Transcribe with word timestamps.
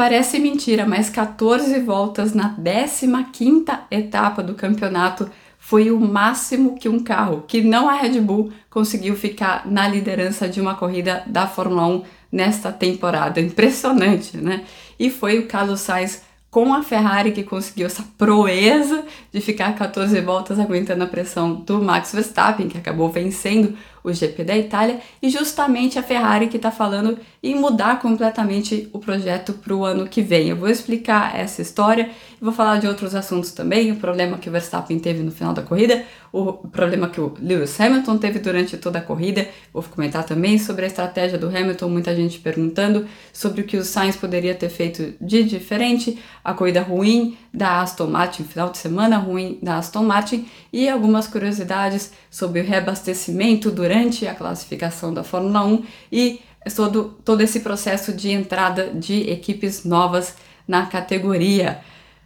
Parece 0.00 0.38
mentira, 0.38 0.86
mas 0.86 1.10
14 1.10 1.78
voltas 1.80 2.32
na 2.32 2.56
15ª 2.56 3.80
etapa 3.90 4.42
do 4.42 4.54
campeonato 4.54 5.30
foi 5.58 5.90
o 5.90 6.00
máximo 6.00 6.78
que 6.78 6.88
um 6.88 7.00
carro, 7.00 7.44
que 7.46 7.60
não 7.60 7.86
a 7.86 7.92
Red 7.92 8.18
Bull, 8.18 8.50
conseguiu 8.70 9.14
ficar 9.14 9.70
na 9.70 9.86
liderança 9.86 10.48
de 10.48 10.58
uma 10.58 10.74
corrida 10.74 11.22
da 11.26 11.46
Fórmula 11.46 11.86
1 11.86 12.04
nesta 12.32 12.72
temporada. 12.72 13.42
Impressionante, 13.42 14.38
né? 14.38 14.64
E 14.98 15.10
foi 15.10 15.38
o 15.38 15.46
Carlos 15.46 15.80
Sainz 15.80 16.22
com 16.50 16.72
a 16.72 16.82
Ferrari 16.82 17.32
que 17.32 17.44
conseguiu 17.44 17.86
essa 17.86 18.02
proeza 18.16 19.04
de 19.30 19.42
ficar 19.42 19.74
14 19.74 20.18
voltas 20.22 20.58
aguentando 20.58 21.04
a 21.04 21.08
pressão 21.08 21.54
do 21.56 21.78
Max 21.78 22.12
Verstappen, 22.14 22.68
que 22.68 22.78
acabou 22.78 23.10
vencendo 23.10 23.76
o 24.02 24.12
GP 24.12 24.44
da 24.44 24.56
Itália, 24.56 25.00
e 25.22 25.28
justamente 25.28 25.98
a 25.98 26.02
Ferrari 26.02 26.48
que 26.48 26.56
está 26.56 26.70
falando 26.70 27.18
em 27.42 27.54
mudar 27.54 28.00
completamente 28.00 28.88
o 28.92 28.98
projeto 28.98 29.54
para 29.54 29.74
o 29.74 29.84
ano 29.84 30.08
que 30.08 30.22
vem. 30.22 30.48
Eu 30.48 30.56
vou 30.56 30.68
explicar 30.68 31.38
essa 31.38 31.62
história 31.62 32.10
vou 32.40 32.52
falar 32.52 32.78
de 32.78 32.86
outros 32.86 33.14
assuntos 33.14 33.52
também, 33.52 33.92
o 33.92 33.96
problema 33.96 34.38
que 34.38 34.48
o 34.48 34.52
Verstappen 34.52 34.98
teve 34.98 35.22
no 35.22 35.30
final 35.30 35.52
da 35.52 35.60
corrida, 35.60 36.04
o 36.32 36.52
problema 36.52 37.08
que 37.08 37.20
o 37.20 37.34
Lewis 37.38 37.78
Hamilton 37.78 38.16
teve 38.16 38.38
durante 38.38 38.78
toda 38.78 38.98
a 38.98 39.02
corrida, 39.02 39.46
vou 39.72 39.82
comentar 39.82 40.24
também 40.24 40.58
sobre 40.58 40.84
a 40.84 40.88
estratégia 40.88 41.36
do 41.36 41.48
Hamilton, 41.48 41.88
muita 41.88 42.16
gente 42.16 42.38
perguntando 42.38 43.06
sobre 43.32 43.60
o 43.60 43.64
que 43.64 43.76
o 43.76 43.84
Sainz 43.84 44.16
poderia 44.16 44.54
ter 44.54 44.70
feito 44.70 45.12
de 45.20 45.42
diferente, 45.42 46.18
a 46.42 46.54
corrida 46.54 46.80
ruim 46.80 47.36
da 47.52 47.82
Aston 47.82 48.06
Martin, 48.06 48.44
final 48.44 48.70
de 48.70 48.78
semana 48.78 49.18
ruim 49.18 49.58
da 49.62 49.76
Aston 49.76 50.04
Martin 50.04 50.48
e 50.72 50.88
algumas 50.88 51.26
curiosidades 51.26 52.12
sobre 52.30 52.60
o 52.60 52.64
reabastecimento 52.64 53.70
durante 53.70 53.89
a 54.28 54.34
classificação 54.34 55.12
da 55.12 55.24
Fórmula 55.24 55.64
1 55.64 55.84
e 56.12 56.40
todo, 56.74 57.18
todo 57.24 57.40
esse 57.40 57.60
processo 57.60 58.12
de 58.12 58.30
entrada 58.30 58.90
de 58.94 59.30
equipes 59.30 59.84
novas 59.84 60.34
na 60.66 60.86
categoria. 60.86 61.80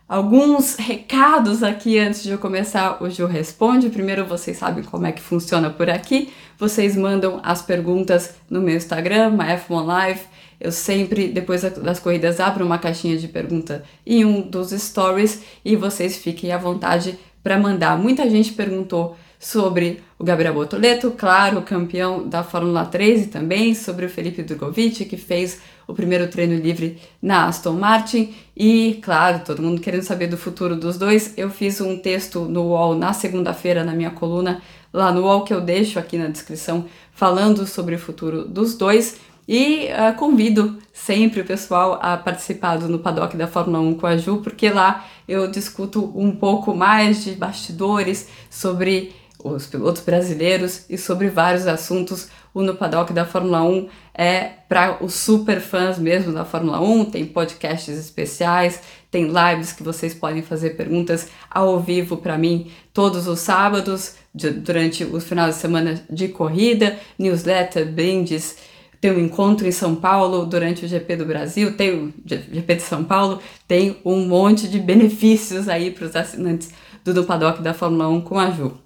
Alguns 0.06 0.76
recados 0.76 1.62
aqui 1.62 1.98
antes 1.98 2.22
de 2.22 2.30
eu 2.30 2.38
começar 2.38 3.02
o 3.02 3.08
Gil 3.08 3.26
Responde. 3.26 3.88
Primeiro, 3.88 4.26
vocês 4.26 4.58
sabem 4.58 4.84
como 4.84 5.06
é 5.06 5.12
que 5.12 5.22
funciona 5.22 5.70
por 5.70 5.88
aqui. 5.88 6.30
Vocês 6.58 6.94
mandam 6.94 7.40
as 7.42 7.62
perguntas 7.62 8.34
no 8.50 8.60
meu 8.60 8.76
Instagram, 8.76 9.38
F1 9.38 9.84
Live. 9.84 10.20
Eu 10.60 10.70
sempre, 10.70 11.28
depois 11.28 11.62
das 11.62 11.98
corridas, 11.98 12.38
abro 12.38 12.66
uma 12.66 12.78
caixinha 12.78 13.16
de 13.16 13.28
pergunta 13.28 13.82
em 14.06 14.26
um 14.26 14.42
dos 14.42 14.70
stories 14.70 15.42
e 15.64 15.74
vocês 15.74 16.18
fiquem 16.18 16.52
à 16.52 16.58
vontade 16.58 17.18
para 17.42 17.58
mandar. 17.58 17.98
Muita 17.98 18.28
gente 18.28 18.52
perguntou 18.52 19.16
sobre 19.38 20.03
Gabriel 20.24 20.54
Botoleto, 20.54 21.10
claro, 21.12 21.62
campeão 21.62 22.26
da 22.26 22.42
Fórmula 22.42 22.84
3 22.84 23.24
e 23.24 23.26
também 23.28 23.74
sobre 23.74 24.06
o 24.06 24.08
Felipe 24.08 24.42
Drogovic, 24.42 25.04
que 25.04 25.16
fez 25.16 25.60
o 25.86 25.94
primeiro 25.94 26.28
treino 26.28 26.54
livre 26.54 26.98
na 27.20 27.46
Aston 27.46 27.74
Martin 27.74 28.34
e, 28.56 28.98
claro, 29.02 29.42
todo 29.44 29.62
mundo 29.62 29.80
querendo 29.80 30.02
saber 30.02 30.26
do 30.26 30.36
futuro 30.36 30.76
dos 30.76 30.96
dois. 30.96 31.34
Eu 31.36 31.50
fiz 31.50 31.80
um 31.80 31.98
texto 31.98 32.40
no 32.40 32.68
UOL 32.68 32.94
na 32.94 33.12
segunda-feira 33.12 33.84
na 33.84 33.92
minha 33.92 34.10
coluna 34.10 34.62
lá 34.92 35.12
no 35.12 35.22
UOL 35.22 35.44
que 35.44 35.52
eu 35.52 35.60
deixo 35.60 35.98
aqui 35.98 36.16
na 36.16 36.28
descrição 36.28 36.86
falando 37.12 37.66
sobre 37.66 37.94
o 37.96 37.98
futuro 37.98 38.44
dos 38.44 38.74
dois. 38.76 39.16
E 39.46 39.88
uh, 39.88 40.16
convido 40.16 40.78
sempre 40.90 41.42
o 41.42 41.44
pessoal 41.44 41.98
a 42.00 42.16
participar 42.16 42.78
do 42.78 42.88
No 42.88 42.98
Paddock 42.98 43.36
da 43.36 43.46
Fórmula 43.46 43.78
1 43.78 43.94
com 43.94 44.06
a 44.06 44.16
Ju, 44.16 44.38
porque 44.38 44.70
lá 44.70 45.04
eu 45.28 45.50
discuto 45.50 46.12
um 46.18 46.34
pouco 46.34 46.74
mais 46.74 47.22
de 47.24 47.32
bastidores 47.32 48.26
sobre 48.48 49.12
os 49.44 49.66
pilotos 49.66 50.02
brasileiros 50.02 50.86
e 50.88 50.96
sobre 50.96 51.28
vários 51.28 51.66
assuntos. 51.66 52.28
O 52.54 52.62
No 52.62 52.74
Paddock 52.74 53.12
da 53.12 53.26
Fórmula 53.26 53.62
1 53.62 53.88
é 54.14 54.50
para 54.68 55.04
os 55.04 55.12
super 55.14 55.60
fãs 55.60 55.98
mesmo 55.98 56.32
da 56.32 56.44
Fórmula 56.44 56.80
1, 56.80 57.06
tem 57.06 57.26
podcasts 57.26 57.98
especiais, 57.98 58.80
tem 59.10 59.26
lives 59.26 59.72
que 59.72 59.82
vocês 59.82 60.14
podem 60.14 60.40
fazer 60.40 60.70
perguntas 60.70 61.28
ao 61.50 61.80
vivo 61.80 62.16
para 62.16 62.38
mim 62.38 62.70
todos 62.92 63.26
os 63.26 63.40
sábados, 63.40 64.14
de, 64.34 64.50
durante 64.50 65.04
os 65.04 65.24
finais 65.24 65.56
de 65.56 65.60
semana 65.60 66.02
de 66.08 66.28
corrida, 66.28 66.98
newsletter, 67.18 67.86
brindes 67.86 68.56
tem 69.04 69.12
um 69.12 69.20
encontro 69.20 69.68
em 69.68 69.70
São 69.70 69.94
Paulo 69.94 70.46
durante 70.46 70.86
o 70.86 70.88
GP 70.88 71.16
do 71.16 71.26
Brasil, 71.26 71.76
tem 71.76 71.90
o 71.90 72.14
GP 72.24 72.76
de 72.76 72.82
São 72.82 73.04
Paulo, 73.04 73.38
tem 73.68 73.98
um 74.02 74.26
monte 74.26 74.66
de 74.66 74.78
benefícios 74.78 75.68
aí 75.68 75.90
para 75.90 76.06
os 76.06 76.16
assinantes 76.16 76.70
do, 77.04 77.12
do 77.12 77.24
Paddock 77.24 77.60
da 77.60 77.74
Fórmula 77.74 78.08
1 78.08 78.22
com 78.22 78.38
a 78.38 78.50
Ju. 78.50 78.83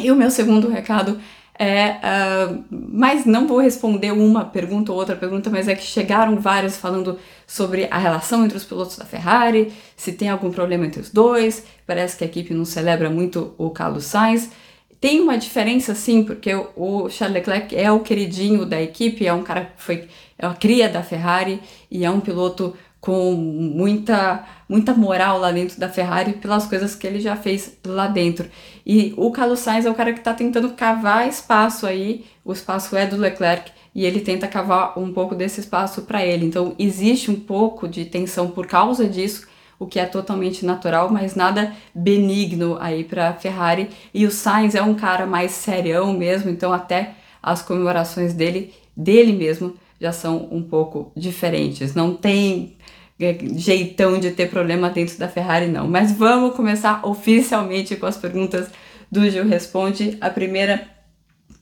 E 0.00 0.10
o 0.10 0.16
meu 0.16 0.30
segundo 0.30 0.68
recado 0.68 1.20
é, 1.62 1.90
uh, 1.90 2.64
mas 2.70 3.26
não 3.26 3.46
vou 3.46 3.60
responder 3.60 4.12
uma 4.12 4.46
pergunta 4.46 4.92
ou 4.92 4.98
outra 4.98 5.14
pergunta, 5.14 5.50
mas 5.50 5.68
é 5.68 5.74
que 5.74 5.82
chegaram 5.82 6.40
vários 6.40 6.78
falando 6.78 7.18
sobre 7.46 7.86
a 7.90 7.98
relação 7.98 8.46
entre 8.46 8.56
os 8.56 8.64
pilotos 8.64 8.96
da 8.96 9.04
Ferrari, 9.04 9.70
se 9.94 10.12
tem 10.12 10.30
algum 10.30 10.50
problema 10.50 10.86
entre 10.86 11.02
os 11.02 11.10
dois, 11.10 11.62
parece 11.86 12.16
que 12.16 12.24
a 12.24 12.26
equipe 12.26 12.54
não 12.54 12.64
celebra 12.64 13.10
muito 13.10 13.54
o 13.58 13.68
Carlos 13.68 14.04
Sainz. 14.04 14.50
Tem 14.98 15.20
uma 15.20 15.36
diferença 15.36 15.94
sim, 15.94 16.24
porque 16.24 16.50
o 16.76 17.10
Charles 17.10 17.36
Leclerc 17.36 17.76
é 17.76 17.92
o 17.92 18.00
queridinho 18.00 18.64
da 18.64 18.80
equipe, 18.80 19.26
é 19.26 19.32
um 19.34 19.42
cara 19.42 19.66
que 19.66 19.82
foi 19.82 20.08
é 20.38 20.46
a 20.46 20.54
cria 20.54 20.88
da 20.88 21.02
Ferrari 21.02 21.60
e 21.90 22.02
é 22.06 22.10
um 22.10 22.20
piloto 22.20 22.74
com 23.00 23.32
muita 23.32 24.44
muita 24.68 24.94
moral 24.94 25.38
lá 25.38 25.50
dentro 25.50 25.80
da 25.80 25.88
Ferrari 25.88 26.34
pelas 26.34 26.66
coisas 26.66 26.94
que 26.94 27.06
ele 27.06 27.18
já 27.18 27.34
fez 27.34 27.76
lá 27.84 28.06
dentro. 28.06 28.48
E 28.86 29.12
o 29.16 29.30
Carlos 29.32 29.60
Sainz 29.60 29.84
é 29.84 29.90
o 29.90 29.94
cara 29.94 30.12
que 30.12 30.20
está 30.20 30.32
tentando 30.32 30.70
cavar 30.70 31.26
espaço 31.26 31.86
aí, 31.86 32.24
o 32.44 32.52
espaço 32.52 32.96
é 32.96 33.06
do 33.06 33.16
Leclerc 33.16 33.72
e 33.94 34.04
ele 34.04 34.20
tenta 34.20 34.46
cavar 34.46 34.98
um 34.98 35.12
pouco 35.12 35.34
desse 35.34 35.60
espaço 35.60 36.02
para 36.02 36.24
ele. 36.24 36.46
Então 36.46 36.74
existe 36.78 37.30
um 37.30 37.40
pouco 37.40 37.88
de 37.88 38.04
tensão 38.04 38.50
por 38.50 38.66
causa 38.66 39.08
disso 39.08 39.48
o 39.80 39.86
que 39.86 39.98
é 39.98 40.04
totalmente 40.04 40.64
natural, 40.64 41.10
mas 41.10 41.34
nada 41.34 41.74
benigno 41.94 42.76
aí 42.78 43.02
para 43.02 43.32
Ferrari. 43.32 43.88
E 44.12 44.26
o 44.26 44.30
Sainz 44.30 44.74
é 44.74 44.82
um 44.82 44.94
cara 44.94 45.24
mais 45.24 45.52
serião 45.52 46.12
mesmo, 46.12 46.50
então 46.50 46.70
até 46.70 47.14
as 47.42 47.62
comemorações 47.62 48.34
dele, 48.34 48.74
dele 48.94 49.32
mesmo, 49.32 49.74
já 50.00 50.12
são 50.12 50.48
um 50.50 50.62
pouco 50.62 51.12
diferentes. 51.14 51.94
Não 51.94 52.14
tem 52.14 52.76
é, 53.20 53.36
jeitão 53.56 54.18
de 54.18 54.30
ter 54.30 54.48
problema 54.48 54.88
dentro 54.88 55.18
da 55.18 55.28
Ferrari, 55.28 55.66
não. 55.66 55.86
Mas 55.86 56.10
vamos 56.12 56.56
começar 56.56 57.06
oficialmente 57.06 57.96
com 57.96 58.06
as 58.06 58.16
perguntas 58.16 58.68
do 59.12 59.28
Gil 59.28 59.46
Responde. 59.46 60.16
A 60.20 60.30
primeira, 60.30 60.88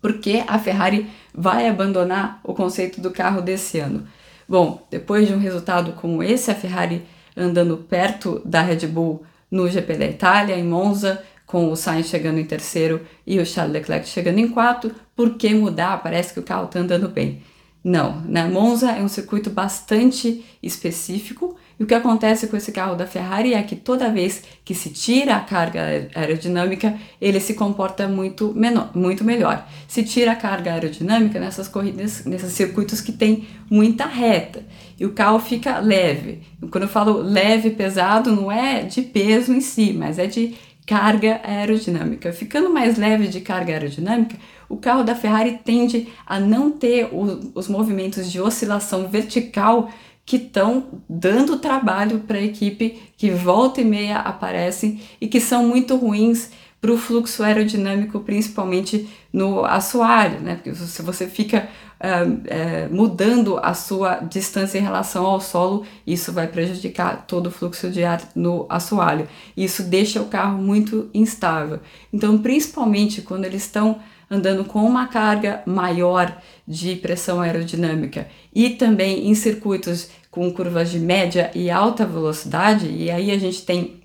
por 0.01 0.19
que 0.19 0.45
a 0.47 0.59
Ferrari 0.59 1.07
vai 1.35 1.69
abandonar 1.69 2.41
o 2.45 2.55
conceito 2.55 3.01
do 3.01 3.11
carro 3.11 3.43
desse 3.43 3.81
ano? 3.81 4.07
Bom, 4.49 4.87
depois 4.91 5.27
de 5.27 5.35
um 5.35 5.39
resultado 5.39 5.93
como 5.93 6.23
esse, 6.23 6.51
a 6.51 6.55
Ferrari 6.55 7.03
andando 7.37 7.77
perto 7.77 8.41
da 8.45 8.63
Red 8.63 8.87
Bull 8.87 9.25
no 9.51 9.69
GP 9.69 9.95
da 9.95 10.07
Itália, 10.07 10.57
em 10.57 10.65
Monza, 10.65 11.23
com 11.47 11.73
o 11.73 11.77
Sainz 11.77 12.09
chegando 12.09 12.39
em 12.39 12.45
terceiro 12.45 13.01
e 13.27 13.39
o 13.41 13.47
Charles 13.47 13.73
Leclerc 13.73 14.07
chegando 14.07 14.39
em 14.39 14.49
quarto. 14.49 14.95
Por 15.17 15.35
que 15.35 15.53
mudar? 15.55 16.03
Parece 16.03 16.35
que 16.35 16.41
o 16.41 16.43
carro 16.43 16.67
está 16.67 16.81
andando 16.81 17.09
bem. 17.09 17.43
Não, 17.83 18.21
né? 18.23 18.45
Monza 18.45 18.91
é 18.91 19.03
um 19.03 19.09
circuito 19.09 19.51
bastante 19.51 20.45
específico 20.63 21.57
e 21.79 21.85
o 21.85 21.87
que 21.87 21.95
acontece 21.95 22.49
com 22.49 22.57
esse 22.57 22.73
carro 22.73 22.97
da 22.97 23.07
Ferrari 23.07 23.55
é 23.55 23.63
que 23.63 23.77
toda 23.77 24.11
vez 24.11 24.43
que 24.65 24.75
se 24.75 24.91
tira 24.91 25.37
a 25.37 25.41
carga 25.41 26.09
aerodinâmica, 26.13 26.99
ele 27.21 27.39
se 27.39 27.55
comporta 27.55 28.09
muito, 28.09 28.53
menor, 28.53 28.91
muito 28.97 29.23
melhor. 29.23 29.65
Se 29.87 30.03
tira 30.03 30.33
a 30.33 30.37
carga 30.37 30.73
aerodinâmica 30.73 31.39
nessas 31.39 31.69
corridas, 31.69 32.25
nesses 32.25 32.53
circuitos 32.53 33.01
que 33.01 33.13
tem 33.13 33.47
muita 33.71 34.07
reta 34.07 34.65
e 34.99 35.07
o 35.07 35.13
carro 35.13 35.39
fica 35.39 35.79
leve. 35.79 36.43
Quando 36.73 36.83
eu 36.83 36.89
falo 36.89 37.19
leve, 37.19 37.71
pesado, 37.71 38.35
não 38.35 38.51
é 38.51 38.83
de 38.83 39.03
peso 39.03 39.53
em 39.53 39.61
si, 39.61 39.93
mas 39.93 40.19
é 40.19 40.27
de 40.27 40.55
carga 40.89 41.43
aerodinâmica. 41.45 42.33
Ficando 42.33 42.71
mais 42.71 42.97
leve 42.97 43.29
de 43.29 43.43
carga 43.43 43.75
aerodinâmica, 43.75 44.39
o 44.71 44.79
carro 44.79 45.05
da 45.05 45.15
Ferrari 45.15 45.61
tende 45.63 46.09
a 46.27 46.41
não 46.41 46.71
ter 46.71 47.11
o, 47.13 47.53
os 47.55 47.69
movimentos 47.69 48.33
de 48.33 48.41
oscilação 48.41 49.07
vertical 49.07 49.91
que 50.25 50.37
estão 50.37 51.03
dando 51.07 51.59
trabalho 51.59 52.21
para 52.21 52.39
a 52.39 52.43
equipe, 52.43 52.99
que 53.19 53.31
volta 53.31 53.83
e 53.83 53.85
meia 53.85 54.17
aparecem 54.21 55.01
e 55.21 55.29
que 55.29 55.41
são 55.41 55.67
muito 55.67 55.95
ruins 55.95 56.51
para 56.81 56.93
o 56.93 56.97
fluxo 56.97 57.43
aerodinâmico, 57.43 58.21
principalmente 58.21 59.07
no 59.33 59.65
assoalho, 59.65 60.41
né? 60.41 60.55
Porque 60.55 60.75
se 60.75 61.03
você 61.03 61.27
fica 61.27 61.69
uh, 62.01 62.33
uh, 62.33 62.95
mudando 62.95 63.59
a 63.59 63.75
sua 63.75 64.17
distância 64.17 64.79
em 64.79 64.83
relação 64.83 65.27
ao 65.27 65.41
solo, 65.41 65.85
isso 66.07 66.33
vai 66.33 66.47
prejudicar 66.47 67.27
todo 67.27 67.49
o 67.49 67.51
fluxo 67.51 67.91
de 67.91 68.05
ar 68.05 68.23
no 68.35 68.67
assoalho. 68.69 69.29
Isso 69.57 69.83
deixa 69.83 70.21
o 70.21 70.27
carro 70.27 70.59
muito 70.59 71.11
instável. 71.13 71.81
Então, 72.13 72.39
principalmente 72.39 73.23
quando 73.23 73.45
eles 73.45 73.63
estão 73.63 73.99
andando 74.31 74.65
com 74.65 74.85
uma 74.85 75.07
carga 75.07 75.63
maior 75.65 76.37
de 76.67 76.97
pressão 76.97 77.41
aerodinâmica 77.41 78.29
e 78.55 78.71
também 78.71 79.29
em 79.29 79.35
circuitos 79.35 80.11
com 80.31 80.53
curvas 80.53 80.91
de 80.91 80.99
média 80.99 81.51
e 81.55 81.71
alta 81.71 82.05
velocidade, 82.05 82.87
e 82.87 83.11
aí 83.11 83.31
a 83.31 83.39
gente 83.39 83.63
tem 83.63 84.03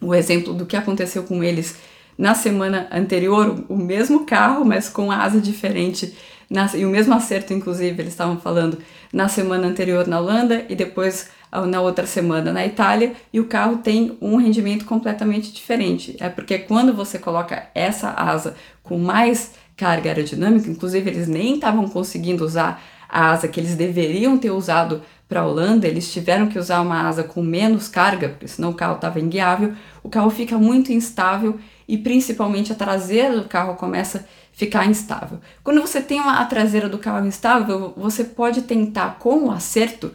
o 0.00 0.14
exemplo 0.14 0.52
do 0.52 0.66
que 0.66 0.76
aconteceu 0.76 1.22
com 1.24 1.42
eles 1.42 1.76
na 2.16 2.34
semana 2.34 2.88
anterior, 2.92 3.64
o 3.68 3.76
mesmo 3.76 4.24
carro, 4.24 4.64
mas 4.64 4.88
com 4.88 5.10
asa 5.10 5.40
diferente, 5.40 6.14
na, 6.48 6.70
e 6.74 6.84
o 6.84 6.90
mesmo 6.90 7.14
acerto, 7.14 7.52
inclusive, 7.52 8.00
eles 8.00 8.12
estavam 8.12 8.38
falando 8.38 8.78
na 9.12 9.28
semana 9.28 9.66
anterior 9.66 10.06
na 10.06 10.20
Holanda 10.20 10.64
e 10.68 10.74
depois 10.74 11.28
na 11.68 11.80
outra 11.80 12.04
semana 12.04 12.52
na 12.52 12.66
Itália, 12.66 13.12
e 13.32 13.38
o 13.38 13.46
carro 13.46 13.76
tem 13.76 14.18
um 14.20 14.36
rendimento 14.36 14.84
completamente 14.84 15.52
diferente. 15.52 16.16
É 16.18 16.28
porque 16.28 16.58
quando 16.58 16.92
você 16.92 17.16
coloca 17.18 17.68
essa 17.74 18.10
asa 18.10 18.56
com 18.82 18.98
mais 18.98 19.52
carga 19.76 20.10
aerodinâmica, 20.10 20.68
inclusive 20.68 21.08
eles 21.08 21.28
nem 21.28 21.54
estavam 21.54 21.88
conseguindo 21.88 22.44
usar 22.44 22.82
a 23.08 23.30
asa 23.30 23.46
que 23.46 23.60
eles 23.60 23.76
deveriam 23.76 24.36
ter 24.36 24.50
usado 24.50 25.02
para 25.28 25.40
a 25.40 25.46
Holanda, 25.46 25.86
eles 25.86 26.12
tiveram 26.12 26.48
que 26.48 26.58
usar 26.58 26.80
uma 26.80 27.06
asa 27.08 27.22
com 27.22 27.40
menos 27.40 27.88
carga, 27.88 28.30
porque 28.30 28.48
senão 28.48 28.70
o 28.70 28.74
carro 28.74 28.96
estava 28.96 29.20
inguiável, 29.20 29.74
o 30.02 30.08
carro 30.08 30.30
fica 30.30 30.58
muito 30.58 30.92
instável 30.92 31.58
e 31.86 31.98
principalmente 31.98 32.72
a 32.72 32.74
traseira 32.76 33.40
do 33.40 33.48
carro 33.48 33.74
começa 33.74 34.18
a 34.18 34.22
ficar 34.52 34.86
instável. 34.86 35.38
Quando 35.62 35.80
você 35.80 36.00
tem 36.00 36.20
a 36.20 36.44
traseira 36.44 36.88
do 36.88 36.98
carro 36.98 37.26
instável, 37.26 37.92
você 37.96 38.24
pode 38.24 38.62
tentar 38.62 39.18
com 39.18 39.46
o 39.46 39.50
acerto 39.50 40.12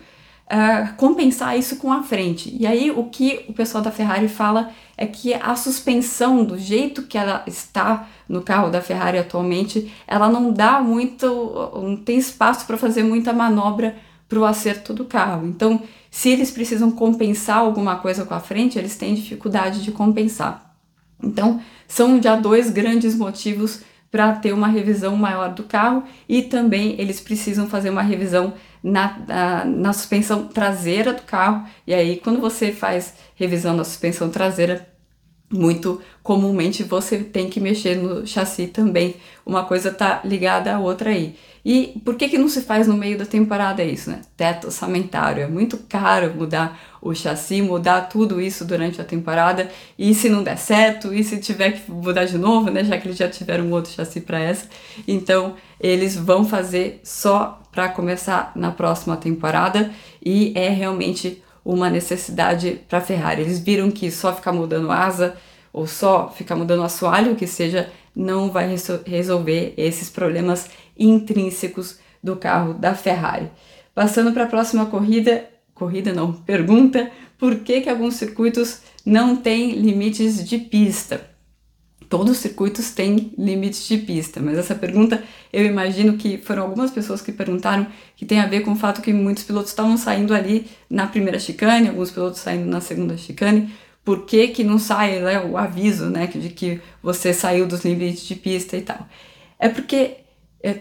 uh, 0.50 0.94
compensar 0.98 1.58
isso 1.58 1.78
com 1.78 1.92
a 1.92 2.04
frente. 2.04 2.56
E 2.60 2.66
aí 2.66 2.92
o 2.92 3.06
que 3.06 3.46
o 3.48 3.54
pessoal 3.54 3.84
da 3.84 3.92
Ferrari 3.92 4.28
fala 4.28 4.72
é 4.98 5.06
que 5.06 5.34
a 5.34 5.56
suspensão 5.56 6.44
do 6.44 6.58
jeito 6.58 7.04
que 7.04 7.18
ela 7.18 7.44
está 7.48 8.08
no 8.28 8.42
carro 8.42 8.70
da 8.70 8.82
Ferrari 8.82 9.18
atualmente, 9.18 9.92
ela 10.08 10.30
não 10.30 10.52
dá 10.52 10.82
muito, 10.82 11.26
não 11.76 11.96
tem 11.96 12.18
espaço 12.18 12.66
para 12.66 12.78
fazer 12.78 13.04
muita 13.04 13.32
manobra 13.32 13.96
para 14.28 14.40
o 14.40 14.46
acerto 14.46 14.94
do 14.94 15.06
carro. 15.06 15.48
Então, 15.48 15.82
se 16.12 16.30
eles 16.30 16.52
precisam 16.52 16.92
compensar 16.92 17.58
alguma 17.58 17.96
coisa 17.96 18.26
com 18.26 18.34
a 18.34 18.40
frente, 18.40 18.78
eles 18.78 18.96
têm 18.96 19.16
dificuldade 19.16 19.84
de 19.84 19.92
compensar. 19.92 20.69
Então, 21.22 21.62
são 21.88 22.22
já 22.22 22.36
dois 22.36 22.70
grandes 22.70 23.16
motivos 23.16 23.82
para 24.12 24.34
ter 24.34 24.54
uma 24.54 24.68
revisão 24.68 25.16
maior 25.16 25.54
do 25.54 25.64
carro 25.64 26.04
e 26.28 26.42
também 26.42 27.00
eles 27.00 27.20
precisam 27.20 27.68
fazer 27.68 27.90
uma 27.90 28.02
revisão 28.02 28.54
na, 28.84 29.20
na, 29.28 29.66
na, 29.66 29.94
suspensão 29.94 30.48
traseira 30.48 31.14
do 31.14 31.22
carro. 31.24 31.68
E 31.86 31.94
aí, 31.94 32.18
quando 32.18 32.40
você 32.40 32.72
faz 32.72 33.14
revisão 33.36 33.76
na 33.76 33.84
suspensão 33.84 34.30
traseira, 34.30 34.88
muito 35.52 36.00
comumente 36.22 36.84
você 36.84 37.18
tem 37.20 37.50
que 37.50 37.60
mexer 37.60 37.96
no 37.96 38.26
chassi 38.26 38.68
também. 38.68 39.16
Uma 39.46 39.66
coisa 39.66 39.92
tá 39.92 40.22
ligada 40.24 40.74
à 40.74 40.80
outra 40.80 41.10
aí. 41.10 41.36
E 41.66 42.00
por 42.06 42.16
que 42.16 42.30
que 42.30 42.38
não 42.38 42.48
se 42.48 42.62
faz 42.62 42.88
no 42.88 42.96
meio 42.96 43.18
da 43.18 43.26
temporada 43.26 43.84
isso, 43.84 44.10
né? 44.10 44.22
Teto 44.38 44.68
orçamentário. 44.68 45.44
É 45.44 45.48
muito 45.48 45.78
caro 45.90 46.34
mudar 46.36 46.80
o 47.02 47.14
chassi, 47.14 47.62
mudar 47.62 48.02
tudo 48.02 48.40
isso 48.40 48.64
durante 48.64 49.02
a 49.02 49.04
temporada. 49.04 49.70
E 49.98 50.14
se 50.14 50.30
não 50.30 50.44
der 50.44 50.58
certo, 50.58 51.14
e 51.14 51.24
se 51.24 51.38
tiver 51.40 51.72
que 51.72 51.92
mudar 51.92 52.26
de 52.26 52.38
novo, 52.38 52.70
né? 52.70 52.84
Já 52.84 52.98
que 52.98 53.08
eles 53.08 53.18
já 53.18 53.28
tiveram 53.28 53.66
um 53.66 53.72
outro 53.72 53.92
chassi 53.92 54.22
para 54.22 54.40
essa. 54.40 54.68
Então, 55.08 55.56
eles 55.80 56.16
vão 56.16 56.46
fazer 56.46 57.02
só 57.04 57.62
para 57.72 57.90
começar 57.90 58.52
na 58.56 58.72
próxima 58.72 59.18
temporada 59.18 59.92
e 60.24 60.52
é 60.56 60.70
realmente 60.70 61.42
uma 61.74 61.90
necessidade 61.90 62.82
para 62.88 63.00
a 63.00 63.02
Ferrari. 63.02 63.42
Eles 63.42 63.60
viram 63.60 63.92
que 63.92 64.10
só 64.10 64.34
ficar 64.34 64.52
mudando 64.52 64.92
asa 64.92 65.36
ou 65.72 65.86
só 65.86 66.30
ficar 66.30 66.56
mudando 66.56 66.84
assoalho, 66.84 67.36
que 67.36 67.46
seja, 67.46 67.92
não 68.16 68.50
vai 68.50 68.76
resolver 69.06 69.74
esses 69.78 70.10
problemas 70.10 70.70
intrínsecos 70.98 72.00
do 72.24 72.36
carro 72.36 72.74
da 72.74 72.96
Ferrari. 72.96 73.50
Passando 73.94 74.34
para 74.34 74.46
a 74.46 74.48
próxima 74.48 74.88
corrida, 74.88 75.46
corrida 75.76 76.12
não, 76.12 76.34
pergunta, 76.34 77.12
por 77.38 77.60
que 77.60 77.82
que 77.82 77.90
alguns 77.90 78.16
circuitos 78.16 78.82
não 79.06 79.36
têm 79.36 79.74
limites 79.74 80.44
de 80.48 80.58
pista? 80.58 81.30
Todos 82.10 82.32
os 82.32 82.38
circuitos 82.38 82.90
têm 82.90 83.32
limites 83.38 83.88
de 83.88 84.00
pista, 84.00 84.42
mas 84.42 84.58
essa 84.58 84.74
pergunta 84.74 85.24
eu 85.54 85.64
imagino 85.64 86.18
que 86.18 86.40
foram 86.40 86.64
algumas 86.64 86.90
pessoas 86.90 87.22
que 87.22 87.32
perguntaram 87.32 87.86
que 88.16 88.26
tem 88.26 88.40
a 88.40 88.48
ver 88.48 88.62
com 88.62 88.72
o 88.72 88.76
fato 88.76 89.00
que 89.00 89.14
muitos 89.14 89.44
pilotos 89.44 89.70
estavam 89.70 89.96
saindo 89.96 90.34
ali 90.34 90.66
na 90.90 91.06
primeira 91.06 91.38
chicane, 91.38 91.88
alguns 91.88 92.10
pilotos 92.10 92.40
saindo 92.40 92.66
na 92.66 92.82
segunda 92.82 93.16
chicane, 93.16 93.72
por 94.04 94.26
que, 94.26 94.48
que 94.48 94.64
não 94.64 94.80
sai 94.80 95.20
né, 95.20 95.40
o 95.40 95.56
aviso 95.56 96.08
né, 96.08 96.26
de 96.26 96.50
que 96.50 96.82
você 97.02 97.32
saiu 97.32 97.68
dos 97.68 97.86
limites 97.86 98.26
de 98.26 98.34
pista 98.34 98.76
e 98.76 98.82
tal. 98.82 99.08
É 99.60 99.70
porque 99.70 100.18
é, 100.64 100.80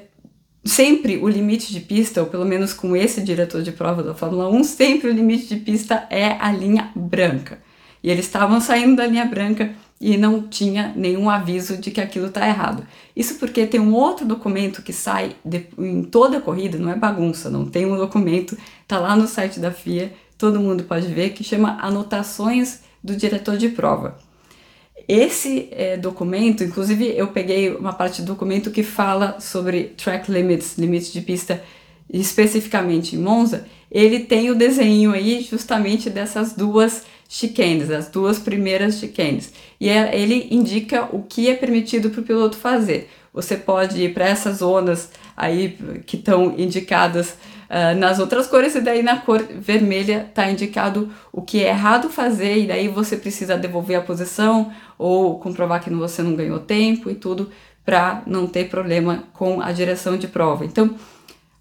sempre 0.65 1.19
o 1.19 1.29
limite 1.29 1.71
de 1.71 1.81
pista, 1.81 2.23
ou 2.23 2.29
pelo 2.29 2.47
menos 2.47 2.73
com 2.73 2.97
esse 2.97 3.21
diretor 3.21 3.63
de 3.63 3.73
prova 3.73 4.03
da 4.03 4.15
Fórmula 4.15 4.49
1, 4.49 4.65
sempre 4.65 5.11
o 5.11 5.13
limite 5.13 5.47
de 5.47 5.57
pista 5.57 6.07
é 6.09 6.39
a 6.41 6.51
linha 6.51 6.91
branca. 6.97 7.59
E 8.03 8.11
eles 8.11 8.25
estavam 8.25 8.61
saindo 8.63 8.97
da 8.97 9.07
linha 9.07 9.27
branca 9.27 9.75
e 10.01 10.17
não 10.17 10.43
tinha 10.43 10.93
nenhum 10.95 11.29
aviso 11.29 11.77
de 11.77 11.91
que 11.91 12.01
aquilo 12.01 12.27
está 12.27 12.47
errado. 12.47 12.87
Isso 13.17 13.35
porque 13.35 13.67
tem 13.67 13.81
um 13.81 13.93
outro 13.93 14.25
documento 14.25 14.83
que 14.83 14.93
sai 14.93 15.35
de, 15.45 15.67
em 15.77 16.05
toda 16.05 16.39
a 16.39 16.41
corrida, 16.41 16.79
não 16.79 16.91
é 16.91 16.95
bagunça, 16.95 17.51
não 17.51 17.67
tem 17.67 17.85
um 17.85 17.97
documento, 17.97 18.57
tá 18.87 18.99
lá 18.99 19.17
no 19.17 19.27
site 19.27 19.59
da 19.59 19.73
FIA, 19.73 20.13
todo 20.37 20.61
mundo 20.61 20.85
pode 20.85 21.09
ver, 21.09 21.31
que 21.31 21.43
chama 21.43 21.79
Anotações 21.81 22.81
do 23.03 23.17
Diretor 23.17 23.57
de 23.57 23.69
Prova. 23.71 24.17
Esse 25.09 25.69
é, 25.73 25.97
documento, 25.97 26.63
inclusive 26.63 27.07
eu 27.17 27.29
peguei 27.29 27.75
uma 27.75 27.93
parte 27.93 28.23
do 28.23 28.27
documento 28.27 28.71
que 28.71 28.83
fala 28.83 29.41
sobre 29.41 29.95
track 29.97 30.31
limits, 30.31 30.77
limites 30.77 31.13
de 31.13 31.23
pista 31.23 31.63
especificamente 32.11 33.17
em 33.17 33.19
Monza, 33.19 33.67
ele 33.91 34.21
tem 34.21 34.51
o 34.51 34.55
desenho 34.55 35.13
aí 35.13 35.41
justamente 35.41 36.11
dessas 36.11 36.53
duas 36.53 37.05
chicanes, 37.29 37.91
as 37.91 38.09
duas 38.09 38.39
primeiras 38.39 38.99
chicanes. 38.99 39.53
E 39.79 39.89
é, 39.89 40.19
ele 40.19 40.49
indica 40.51 41.07
o 41.13 41.23
que 41.23 41.49
é 41.49 41.55
permitido 41.55 42.09
para 42.09 42.23
o 42.23 42.25
piloto 42.25 42.57
fazer. 42.57 43.11
Você 43.33 43.57
pode 43.57 44.03
ir 44.03 44.15
para 44.15 44.27
essas 44.27 44.59
zonas 44.59 45.11
aí 45.37 45.79
que 46.07 46.17
estão 46.17 46.55
indicadas 46.59 47.37
uh, 47.69 47.97
nas 47.97 48.19
outras 48.19 48.47
cores, 48.47 48.75
e 48.75 48.81
daí 48.81 49.03
na 49.03 49.19
cor 49.19 49.43
vermelha 49.43 50.27
está 50.29 50.51
indicado 50.51 51.13
o 51.31 51.43
que 51.43 51.63
é 51.63 51.69
errado 51.69 52.09
fazer, 52.09 52.59
e 52.59 52.67
daí 52.67 52.89
você 52.89 53.17
precisa 53.17 53.57
devolver 53.57 53.99
a 53.99 54.03
posição 54.03 54.73
ou 54.97 55.39
comprovar 55.39 55.85
que 55.85 55.91
você 55.91 56.23
não 56.23 56.35
ganhou 56.35 56.59
tempo 56.59 57.11
e 57.11 57.15
tudo 57.15 57.51
para 57.85 58.23
não 58.27 58.47
ter 58.47 58.69
problema 58.69 59.25
com 59.35 59.61
a 59.61 59.71
direção 59.71 60.17
de 60.17 60.27
prova. 60.27 60.65
Então, 60.65 60.97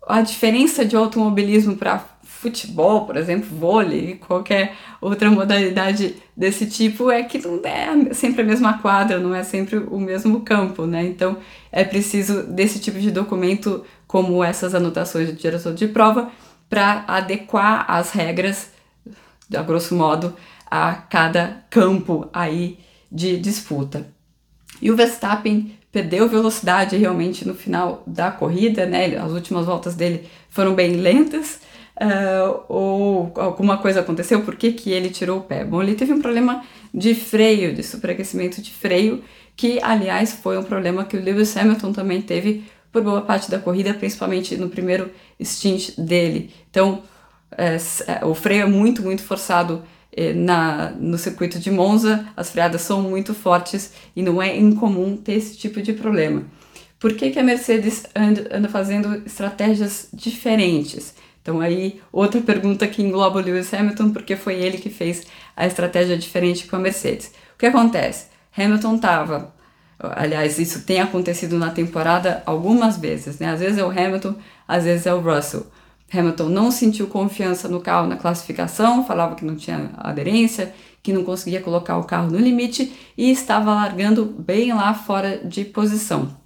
a 0.08 0.22
diferença 0.22 0.86
de 0.86 0.96
automobilismo 0.96 1.76
para 1.76 2.04
futebol, 2.38 3.06
por 3.06 3.18
exemplo, 3.18 3.50
vôlei, 3.58 4.16
qualquer 4.16 4.76
outra 5.02 5.30
modalidade 5.32 6.16
desse 6.36 6.68
tipo, 6.68 7.10
é 7.10 7.24
que 7.24 7.40
não 7.40 7.60
é 7.64 8.14
sempre 8.14 8.44
a 8.44 8.46
mesma 8.46 8.78
quadra, 8.78 9.20
não 9.20 9.34
é 9.34 9.44
sempre 9.44 9.78
o 9.78 10.00
mesmo 10.00 10.42
campo, 10.42 10.86
né? 10.86 11.04
Então 11.04 11.38
é 11.72 11.84
preciso 11.84 12.44
desse 12.44 12.80
tipo 12.80 13.00
de 13.00 13.10
documento, 13.10 13.84
como 14.06 14.44
essas 14.44 14.76
anotações 14.76 15.30
do 15.30 15.36
diretor 15.36 15.74
de 15.74 15.88
prova, 15.88 16.32
para 16.70 17.04
adequar 17.08 17.86
as 17.90 18.12
regras, 18.12 18.70
a 19.54 19.62
grosso 19.64 19.96
modo, 19.96 20.36
a 20.70 20.94
cada 20.94 21.64
campo 21.70 22.30
aí 22.32 22.78
de 23.12 23.38
disputa. 23.38 24.08
E 24.80 24.92
o 24.92 24.96
Verstappen 24.96 25.76
perdeu 25.92 26.30
velocidade 26.30 26.96
realmente 26.96 27.48
no 27.48 27.56
final 27.56 28.04
da 28.06 28.30
corrida, 28.30 28.86
né? 28.86 29.18
As 29.18 29.32
últimas 29.32 29.66
voltas 29.66 29.96
dele 29.96 30.28
foram 30.50 30.76
bem 30.76 30.98
lentas 30.98 31.60
uh, 32.02 32.64
ou 32.68 33.32
alguma 33.36 33.78
coisa 33.78 34.00
aconteceu, 34.00 34.42
por 34.42 34.56
que, 34.56 34.72
que 34.72 34.92
ele 34.92 35.10
tirou 35.10 35.40
o 35.40 35.44
pé? 35.44 35.64
Bom, 35.64 35.82
ele 35.82 35.96
teve 35.96 36.14
um 36.14 36.22
problema 36.22 36.64
de 36.94 37.14
freio, 37.16 37.74
de 37.74 37.84
superaquecimento 37.84 38.62
de 38.62 38.72
freio, 38.72 39.24
que 39.56 39.80
aliás 39.82 40.34
foi 40.34 40.58
um 40.58 40.64
problema 40.64 41.06
que 41.06 41.18
o 41.18 41.24
Lewis 41.24 41.56
Hamilton 41.58 41.92
também 41.92 42.22
teve 42.22 42.64
por 42.92 43.04
boa 43.04 43.22
parte 43.22 43.52
da 43.52 43.60
corrida, 43.60 43.94
principalmente 43.94 44.56
no 44.56 44.70
primeiro 44.70 45.12
stint 45.42 45.98
dele. 45.98 46.52
Então, 46.70 47.04
é, 47.52 47.78
o 48.26 48.34
freio 48.34 48.64
é 48.64 48.66
muito, 48.66 49.02
muito 49.02 49.24
forçado 49.24 49.84
é, 50.12 50.34
na, 50.34 50.92
no 50.92 51.18
circuito 51.18 51.60
de 51.60 51.70
Monza, 51.70 52.28
as 52.36 52.50
freadas 52.50 52.82
são 52.82 53.02
muito 53.02 53.34
fortes 53.34 53.92
e 54.16 54.22
não 54.22 54.42
é 54.42 54.58
incomum 54.58 55.18
ter 55.18 55.34
esse 55.34 55.58
tipo 55.58 55.82
de 55.82 55.94
problema. 55.94 56.44
Por 57.00 57.14
que, 57.14 57.30
que 57.30 57.40
a 57.40 57.44
Mercedes 57.44 58.06
anda, 58.16 58.50
anda 58.52 58.70
fazendo 58.70 59.22
estratégias 59.26 60.10
diferentes? 60.12 61.14
Então 61.48 61.62
aí 61.62 62.02
outra 62.12 62.42
pergunta 62.42 62.86
que 62.86 63.02
engloba 63.02 63.40
o 63.40 63.42
Lewis 63.42 63.74
Hamilton, 63.74 64.12
porque 64.12 64.36
foi 64.36 64.56
ele 64.56 64.78
que 64.78 64.90
fez 64.90 65.26
a 65.56 65.66
estratégia 65.66 66.18
diferente 66.18 66.68
com 66.68 66.76
a 66.76 66.80
Mercedes. 66.80 67.32
O 67.56 67.58
que 67.58 67.66
acontece? 67.66 68.28
Hamilton 68.58 68.96
estava 68.96 69.54
Aliás, 69.98 70.60
isso 70.60 70.86
tem 70.86 71.00
acontecido 71.00 71.58
na 71.58 71.72
temporada 71.72 72.44
algumas 72.46 72.98
vezes, 72.98 73.40
né? 73.40 73.50
Às 73.50 73.62
vezes 73.62 73.80
é 73.80 73.84
o 73.84 73.90
Hamilton, 73.90 74.36
às 74.68 74.84
vezes 74.84 75.08
é 75.08 75.14
o 75.14 75.22
Russell. 75.22 75.66
Hamilton 76.14 76.50
não 76.50 76.70
sentiu 76.70 77.08
confiança 77.08 77.68
no 77.68 77.80
carro 77.80 78.08
na 78.08 78.18
classificação, 78.18 79.08
falava 79.08 79.34
que 79.34 79.46
não 79.46 79.56
tinha 79.56 79.90
aderência, 79.98 80.76
que 81.02 81.14
não 81.14 81.24
conseguia 81.24 81.62
colocar 81.62 81.98
o 81.98 82.04
carro 82.04 82.30
no 82.30 82.38
limite 82.38 82.94
e 83.18 83.32
estava 83.32 83.74
largando 83.74 84.26
bem 84.26 84.72
lá 84.74 84.94
fora 84.94 85.38
de 85.38 85.64
posição. 85.64 86.38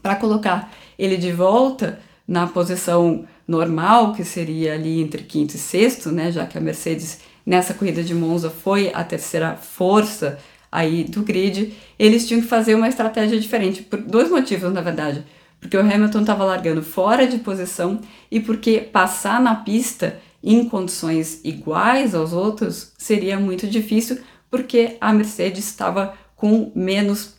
Para 0.00 0.16
colocar 0.16 0.72
ele 0.98 1.16
de 1.16 1.32
volta 1.32 1.98
na 2.26 2.46
posição 2.46 3.26
normal, 3.46 4.12
que 4.12 4.24
seria 4.24 4.74
ali 4.74 5.00
entre 5.00 5.22
quinto 5.22 5.54
e 5.54 5.58
sexto, 5.58 6.10
né, 6.10 6.32
já 6.32 6.46
que 6.46 6.58
a 6.58 6.60
Mercedes 6.60 7.20
nessa 7.44 7.72
corrida 7.74 8.02
de 8.02 8.14
Monza 8.14 8.50
foi 8.50 8.90
a 8.92 9.04
terceira 9.04 9.54
força 9.54 10.38
aí 10.70 11.04
do 11.04 11.22
grid, 11.22 11.72
eles 11.98 12.26
tinham 12.26 12.40
que 12.40 12.48
fazer 12.48 12.74
uma 12.74 12.88
estratégia 12.88 13.38
diferente 13.38 13.82
por 13.82 14.00
dois 14.00 14.28
motivos, 14.28 14.72
na 14.72 14.80
verdade. 14.80 15.24
Porque 15.60 15.76
o 15.76 15.80
Hamilton 15.80 16.20
estava 16.20 16.44
largando 16.44 16.82
fora 16.82 17.26
de 17.26 17.38
posição 17.38 18.00
e 18.30 18.40
porque 18.40 18.80
passar 18.80 19.40
na 19.40 19.54
pista 19.54 20.20
em 20.42 20.68
condições 20.68 21.40
iguais 21.44 22.14
aos 22.14 22.32
outros 22.32 22.92
seria 22.98 23.38
muito 23.38 23.66
difícil, 23.66 24.18
porque 24.50 24.96
a 25.00 25.12
Mercedes 25.12 25.64
estava 25.64 26.14
com 26.36 26.70
menos 26.74 27.35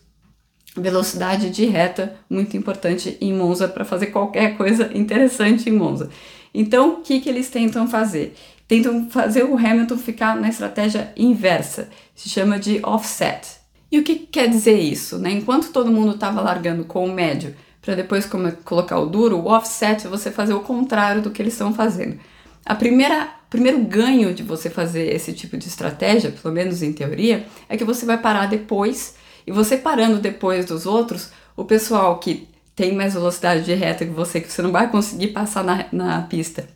velocidade 0.81 1.49
de 1.49 1.65
reta, 1.65 2.15
muito 2.29 2.55
importante 2.55 3.17
em 3.19 3.33
Monza 3.33 3.67
para 3.67 3.85
fazer 3.85 4.07
qualquer 4.07 4.57
coisa 4.57 4.89
interessante 4.93 5.69
em 5.69 5.73
Monza. 5.73 6.09
Então, 6.53 6.93
o 6.93 7.01
que, 7.01 7.19
que 7.19 7.29
eles 7.29 7.49
tentam 7.49 7.87
fazer? 7.87 8.35
Tentam 8.67 9.09
fazer 9.09 9.43
o 9.43 9.57
Hamilton 9.57 9.97
ficar 9.97 10.35
na 10.35 10.49
estratégia 10.49 11.11
inversa, 11.15 11.89
se 12.15 12.29
chama 12.29 12.59
de 12.59 12.79
offset. 12.83 13.57
E 13.91 13.99
o 13.99 14.03
que 14.03 14.15
quer 14.15 14.49
dizer 14.49 14.77
isso? 14.77 15.17
Né? 15.17 15.31
Enquanto 15.31 15.71
todo 15.71 15.91
mundo 15.91 16.15
estava 16.15 16.41
largando 16.41 16.83
com 16.83 17.05
o 17.05 17.13
médio 17.13 17.55
para 17.81 17.95
depois 17.95 18.29
colocar 18.65 18.99
o 18.99 19.05
duro, 19.05 19.37
o 19.37 19.47
offset 19.47 20.05
é 20.05 20.09
você 20.09 20.29
fazer 20.29 20.53
o 20.53 20.59
contrário 20.59 21.21
do 21.21 21.31
que 21.31 21.41
eles 21.41 21.53
estão 21.53 21.73
fazendo. 21.73 22.19
A 22.65 22.75
primeira 22.75 23.37
primeiro 23.49 23.79
ganho 23.79 24.33
de 24.33 24.43
você 24.43 24.69
fazer 24.69 25.13
esse 25.13 25.33
tipo 25.33 25.57
de 25.57 25.67
estratégia, 25.67 26.31
pelo 26.31 26.53
menos 26.53 26.83
em 26.83 26.91
teoria, 26.91 27.45
é 27.69 27.77
que 27.77 27.83
você 27.83 28.05
vai 28.05 28.17
parar 28.17 28.47
depois 28.47 29.15
e 29.47 29.51
você 29.51 29.77
parando 29.77 30.19
depois 30.19 30.65
dos 30.65 30.85
outros, 30.85 31.31
o 31.55 31.63
pessoal 31.63 32.19
que 32.19 32.49
tem 32.75 32.93
mais 32.93 33.13
velocidade 33.13 33.63
de 33.63 33.73
reta 33.73 34.05
que 34.05 34.11
você, 34.11 34.41
que 34.41 34.51
você 34.51 34.61
não 34.61 34.73
vai 34.73 34.91
conseguir 34.91 35.29
passar 35.29 35.63
na, 35.63 35.85
na 35.91 36.21
pista, 36.23 36.67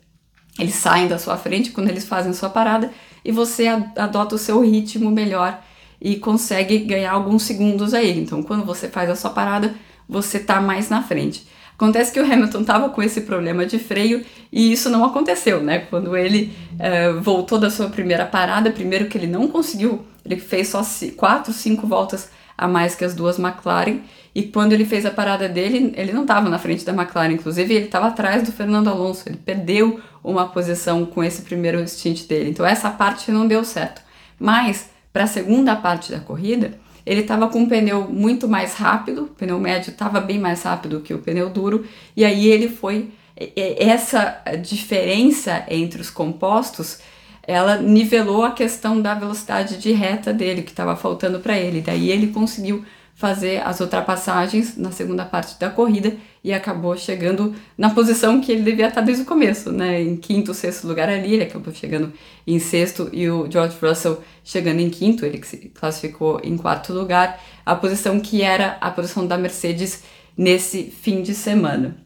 eles 0.58 0.74
saem 0.74 1.06
da 1.06 1.18
sua 1.18 1.36
frente 1.36 1.70
quando 1.70 1.90
eles 1.90 2.06
fazem 2.06 2.32
sua 2.32 2.48
parada 2.48 2.90
e 3.22 3.30
você 3.30 3.68
adota 3.68 4.34
o 4.34 4.38
seu 4.38 4.60
ritmo 4.62 5.10
melhor 5.10 5.62
e 6.00 6.16
consegue 6.16 6.78
ganhar 6.78 7.12
alguns 7.12 7.42
segundos 7.42 7.94
aí. 7.94 8.18
Então, 8.18 8.42
quando 8.42 8.64
você 8.64 8.88
faz 8.88 9.08
a 9.08 9.14
sua 9.14 9.30
parada, 9.30 9.74
você 10.08 10.38
tá 10.38 10.60
mais 10.60 10.88
na 10.88 11.02
frente. 11.02 11.46
Acontece 11.74 12.12
que 12.12 12.20
o 12.20 12.24
Hamilton 12.24 12.64
tava 12.64 12.88
com 12.88 13.02
esse 13.02 13.22
problema 13.22 13.64
de 13.66 13.78
freio 13.78 14.24
e 14.50 14.72
isso 14.72 14.90
não 14.90 15.04
aconteceu, 15.04 15.62
né? 15.62 15.80
Quando 15.90 16.16
ele 16.16 16.52
uh, 16.74 17.20
voltou 17.20 17.58
da 17.58 17.70
sua 17.70 17.88
primeira 17.88 18.26
parada, 18.26 18.70
primeiro 18.70 19.06
que 19.06 19.16
ele 19.16 19.26
não 19.26 19.48
conseguiu, 19.48 20.04
ele 20.24 20.36
fez 20.36 20.68
só 20.68 20.82
quatro, 21.16 21.52
cinco 21.52 21.86
voltas 21.86 22.30
a 22.56 22.68
mais 22.68 22.94
que 22.94 23.04
as 23.04 23.14
duas 23.14 23.38
McLaren. 23.38 24.00
E 24.34 24.44
quando 24.44 24.72
ele 24.72 24.84
fez 24.84 25.04
a 25.04 25.10
parada 25.10 25.48
dele, 25.48 25.92
ele 25.96 26.12
não 26.12 26.22
estava 26.22 26.48
na 26.48 26.58
frente 26.58 26.84
da 26.84 26.92
McLaren, 26.92 27.32
inclusive 27.32 27.74
ele 27.74 27.84
estava 27.86 28.08
atrás 28.08 28.42
do 28.42 28.52
Fernando 28.52 28.88
Alonso. 28.88 29.28
Ele 29.28 29.36
perdeu 29.36 30.00
uma 30.24 30.48
posição 30.48 31.04
com 31.04 31.22
esse 31.22 31.42
primeiro 31.42 31.86
stint 31.86 32.26
dele. 32.26 32.50
Então 32.50 32.64
essa 32.64 32.90
parte 32.90 33.30
não 33.30 33.46
deu 33.46 33.64
certo. 33.64 34.00
Mas 34.38 34.90
para 35.12 35.24
a 35.24 35.26
segunda 35.26 35.76
parte 35.76 36.10
da 36.10 36.20
corrida, 36.20 36.78
ele 37.04 37.20
estava 37.20 37.48
com 37.48 37.60
um 37.60 37.68
pneu 37.68 38.08
muito 38.08 38.48
mais 38.48 38.74
rápido, 38.74 39.24
o 39.24 39.26
pneu 39.26 39.58
médio 39.58 39.90
estava 39.90 40.20
bem 40.20 40.38
mais 40.38 40.62
rápido 40.62 41.00
que 41.00 41.12
o 41.12 41.18
pneu 41.18 41.50
duro, 41.50 41.84
e 42.16 42.24
aí 42.24 42.46
ele 42.46 42.68
foi 42.68 43.10
essa 43.56 44.40
diferença 44.62 45.64
entre 45.68 46.00
os 46.00 46.10
compostos 46.10 47.00
ela 47.42 47.76
nivelou 47.76 48.44
a 48.44 48.52
questão 48.52 49.00
da 49.00 49.14
velocidade 49.14 49.78
de 49.78 49.92
reta 49.92 50.32
dele, 50.32 50.62
que 50.62 50.70
estava 50.70 50.94
faltando 50.94 51.40
para 51.40 51.58
ele. 51.58 51.80
Daí 51.80 52.10
ele 52.10 52.28
conseguiu 52.28 52.84
fazer 53.14 53.62
as 53.66 53.78
ultrapassagens 53.80 54.76
na 54.76 54.90
segunda 54.90 55.24
parte 55.24 55.58
da 55.58 55.68
corrida 55.68 56.16
e 56.42 56.52
acabou 56.52 56.96
chegando 56.96 57.54
na 57.76 57.90
posição 57.90 58.40
que 58.40 58.50
ele 58.50 58.62
devia 58.62 58.88
estar 58.88 59.00
desde 59.00 59.22
o 59.22 59.26
começo, 59.26 59.70
né? 59.70 60.00
Em 60.00 60.16
quinto, 60.16 60.54
sexto 60.54 60.88
lugar 60.88 61.08
ali, 61.08 61.34
ele 61.34 61.44
acabou 61.44 61.72
chegando 61.72 62.12
em 62.46 62.58
sexto 62.58 63.08
e 63.12 63.28
o 63.28 63.48
George 63.50 63.76
Russell 63.80 64.22
chegando 64.42 64.80
em 64.80 64.90
quinto, 64.90 65.26
ele 65.26 65.44
se 65.44 65.56
classificou 65.68 66.40
em 66.42 66.56
quarto 66.56 66.92
lugar, 66.92 67.40
a 67.64 67.76
posição 67.76 68.18
que 68.18 68.42
era 68.42 68.76
a 68.80 68.90
posição 68.90 69.26
da 69.26 69.38
Mercedes 69.38 70.02
nesse 70.36 70.84
fim 70.84 71.22
de 71.22 71.34
semana. 71.34 71.96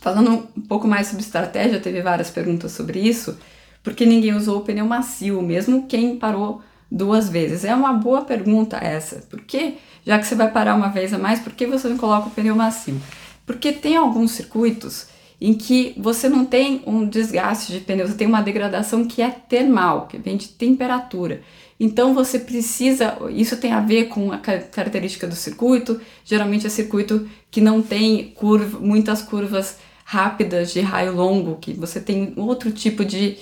Falando 0.00 0.48
um 0.56 0.62
pouco 0.62 0.88
mais 0.88 1.06
sobre 1.06 1.22
estratégia, 1.22 1.78
teve 1.78 2.00
várias 2.00 2.30
perguntas 2.30 2.72
sobre 2.72 2.98
isso 2.98 3.36
porque 3.82 4.06
ninguém 4.06 4.34
usou 4.34 4.58
o 4.58 4.60
pneu 4.62 4.86
macio, 4.86 5.42
mesmo 5.42 5.86
quem 5.86 6.16
parou 6.16 6.62
duas 6.90 7.28
vezes? 7.28 7.64
É 7.64 7.74
uma 7.74 7.92
boa 7.92 8.22
pergunta 8.22 8.76
essa. 8.76 9.16
Por 9.28 9.40
que, 9.40 9.74
já 10.04 10.18
que 10.18 10.26
você 10.26 10.34
vai 10.34 10.50
parar 10.50 10.74
uma 10.74 10.88
vez 10.88 11.12
a 11.12 11.18
mais, 11.18 11.40
por 11.40 11.52
que 11.52 11.66
você 11.66 11.88
não 11.88 11.96
coloca 11.96 12.28
o 12.28 12.30
pneu 12.30 12.54
macio? 12.54 13.00
Porque 13.46 13.72
tem 13.72 13.96
alguns 13.96 14.32
circuitos 14.32 15.06
em 15.40 15.54
que 15.54 15.92
você 15.96 16.28
não 16.28 16.44
tem 16.44 16.82
um 16.86 17.04
desgaste 17.04 17.72
de 17.72 17.80
pneu, 17.80 18.06
você 18.06 18.14
tem 18.14 18.28
uma 18.28 18.40
degradação 18.40 19.04
que 19.04 19.20
é 19.20 19.28
termal, 19.28 20.06
que 20.06 20.16
vem 20.16 20.36
de 20.36 20.48
temperatura. 20.48 21.42
Então 21.80 22.14
você 22.14 22.38
precisa, 22.38 23.18
isso 23.30 23.56
tem 23.56 23.72
a 23.72 23.80
ver 23.80 24.04
com 24.04 24.30
a 24.30 24.38
característica 24.38 25.26
do 25.26 25.34
circuito, 25.34 26.00
geralmente 26.24 26.64
é 26.64 26.70
circuito 26.70 27.28
que 27.50 27.60
não 27.60 27.82
tem 27.82 28.26
curva, 28.36 28.78
muitas 28.78 29.20
curvas 29.20 29.78
rápidas 30.04 30.72
de 30.72 30.80
raio 30.80 31.16
longo, 31.16 31.56
que 31.56 31.72
você 31.72 32.00
tem 32.00 32.34
outro 32.36 32.70
tipo 32.70 33.04
de, 33.04 33.36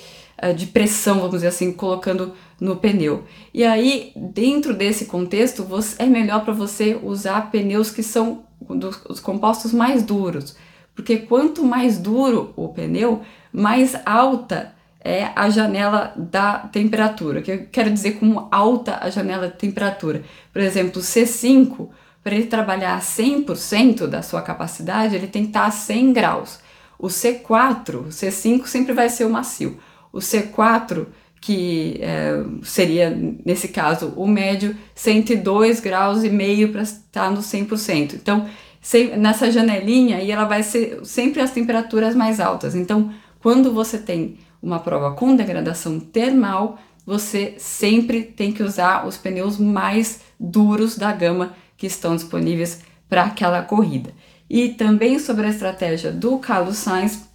de 0.54 0.66
pressão, 0.66 1.16
vamos 1.16 1.32
dizer 1.32 1.48
assim, 1.48 1.72
colocando 1.72 2.32
no 2.58 2.76
pneu. 2.76 3.24
E 3.52 3.62
aí, 3.62 4.12
dentro 4.16 4.74
desse 4.74 5.04
contexto, 5.04 5.64
você, 5.64 6.02
é 6.02 6.06
melhor 6.06 6.44
para 6.44 6.54
você 6.54 6.98
usar 7.02 7.50
pneus 7.50 7.90
que 7.90 8.02
são 8.02 8.44
dos, 8.60 9.00
os 9.08 9.20
compostos 9.20 9.72
mais 9.72 10.02
duros, 10.02 10.56
porque 10.94 11.18
quanto 11.18 11.64
mais 11.64 11.98
duro 11.98 12.52
o 12.56 12.68
pneu, 12.68 13.20
mais 13.52 13.94
alta 14.06 14.74
é 15.02 15.30
a 15.34 15.48
janela 15.48 16.12
da 16.16 16.58
temperatura. 16.58 17.40
Que 17.42 17.52
eu 17.52 17.66
quero 17.70 17.90
dizer 17.90 18.12
com 18.12 18.48
alta 18.50 18.98
a 19.00 19.08
janela 19.08 19.48
de 19.48 19.56
temperatura? 19.56 20.22
Por 20.52 20.60
exemplo, 20.60 21.00
C5, 21.00 21.88
para 22.22 22.34
ele 22.34 22.46
trabalhar 22.46 23.00
100% 23.00 24.06
da 24.06 24.20
sua 24.20 24.42
capacidade, 24.42 25.14
ele 25.14 25.26
tem 25.26 25.42
que 25.42 25.48
estar 25.48 25.64
a 25.64 25.70
100 25.70 26.12
graus. 26.12 26.60
O 26.98 27.06
C4, 27.06 27.94
o 27.94 28.08
C5 28.08 28.66
sempre 28.66 28.92
vai 28.92 29.08
ser 29.08 29.24
o 29.24 29.30
macio 29.30 29.78
o 30.12 30.18
C4, 30.18 31.06
que 31.40 31.98
é, 32.00 32.42
seria, 32.62 33.10
nesse 33.44 33.68
caso, 33.68 34.12
o 34.16 34.26
médio, 34.26 34.76
102 34.94 35.80
graus 35.80 36.22
e 36.22 36.30
meio 36.30 36.70
para 36.70 36.82
estar 36.82 37.30
no 37.30 37.40
100%. 37.40 38.14
Então, 38.14 38.46
sem, 38.80 39.16
nessa 39.16 39.50
janelinha 39.50 40.16
aí 40.16 40.30
ela 40.30 40.44
vai 40.44 40.62
ser 40.62 41.00
sempre 41.04 41.40
as 41.40 41.50
temperaturas 41.50 42.14
mais 42.14 42.40
altas. 42.40 42.74
Então, 42.74 43.12
quando 43.40 43.72
você 43.72 43.98
tem 43.98 44.38
uma 44.62 44.78
prova 44.78 45.14
com 45.14 45.34
degradação 45.34 45.98
termal, 45.98 46.78
você 47.06 47.54
sempre 47.58 48.22
tem 48.22 48.52
que 48.52 48.62
usar 48.62 49.06
os 49.06 49.16
pneus 49.16 49.58
mais 49.58 50.20
duros 50.38 50.96
da 50.96 51.10
gama 51.12 51.54
que 51.76 51.86
estão 51.86 52.14
disponíveis 52.14 52.82
para 53.08 53.24
aquela 53.24 53.62
corrida. 53.62 54.12
E 54.48 54.70
também 54.70 55.18
sobre 55.18 55.46
a 55.46 55.50
estratégia 55.50 56.12
do 56.12 56.38
Carlos 56.38 56.76
Sainz, 56.76 57.29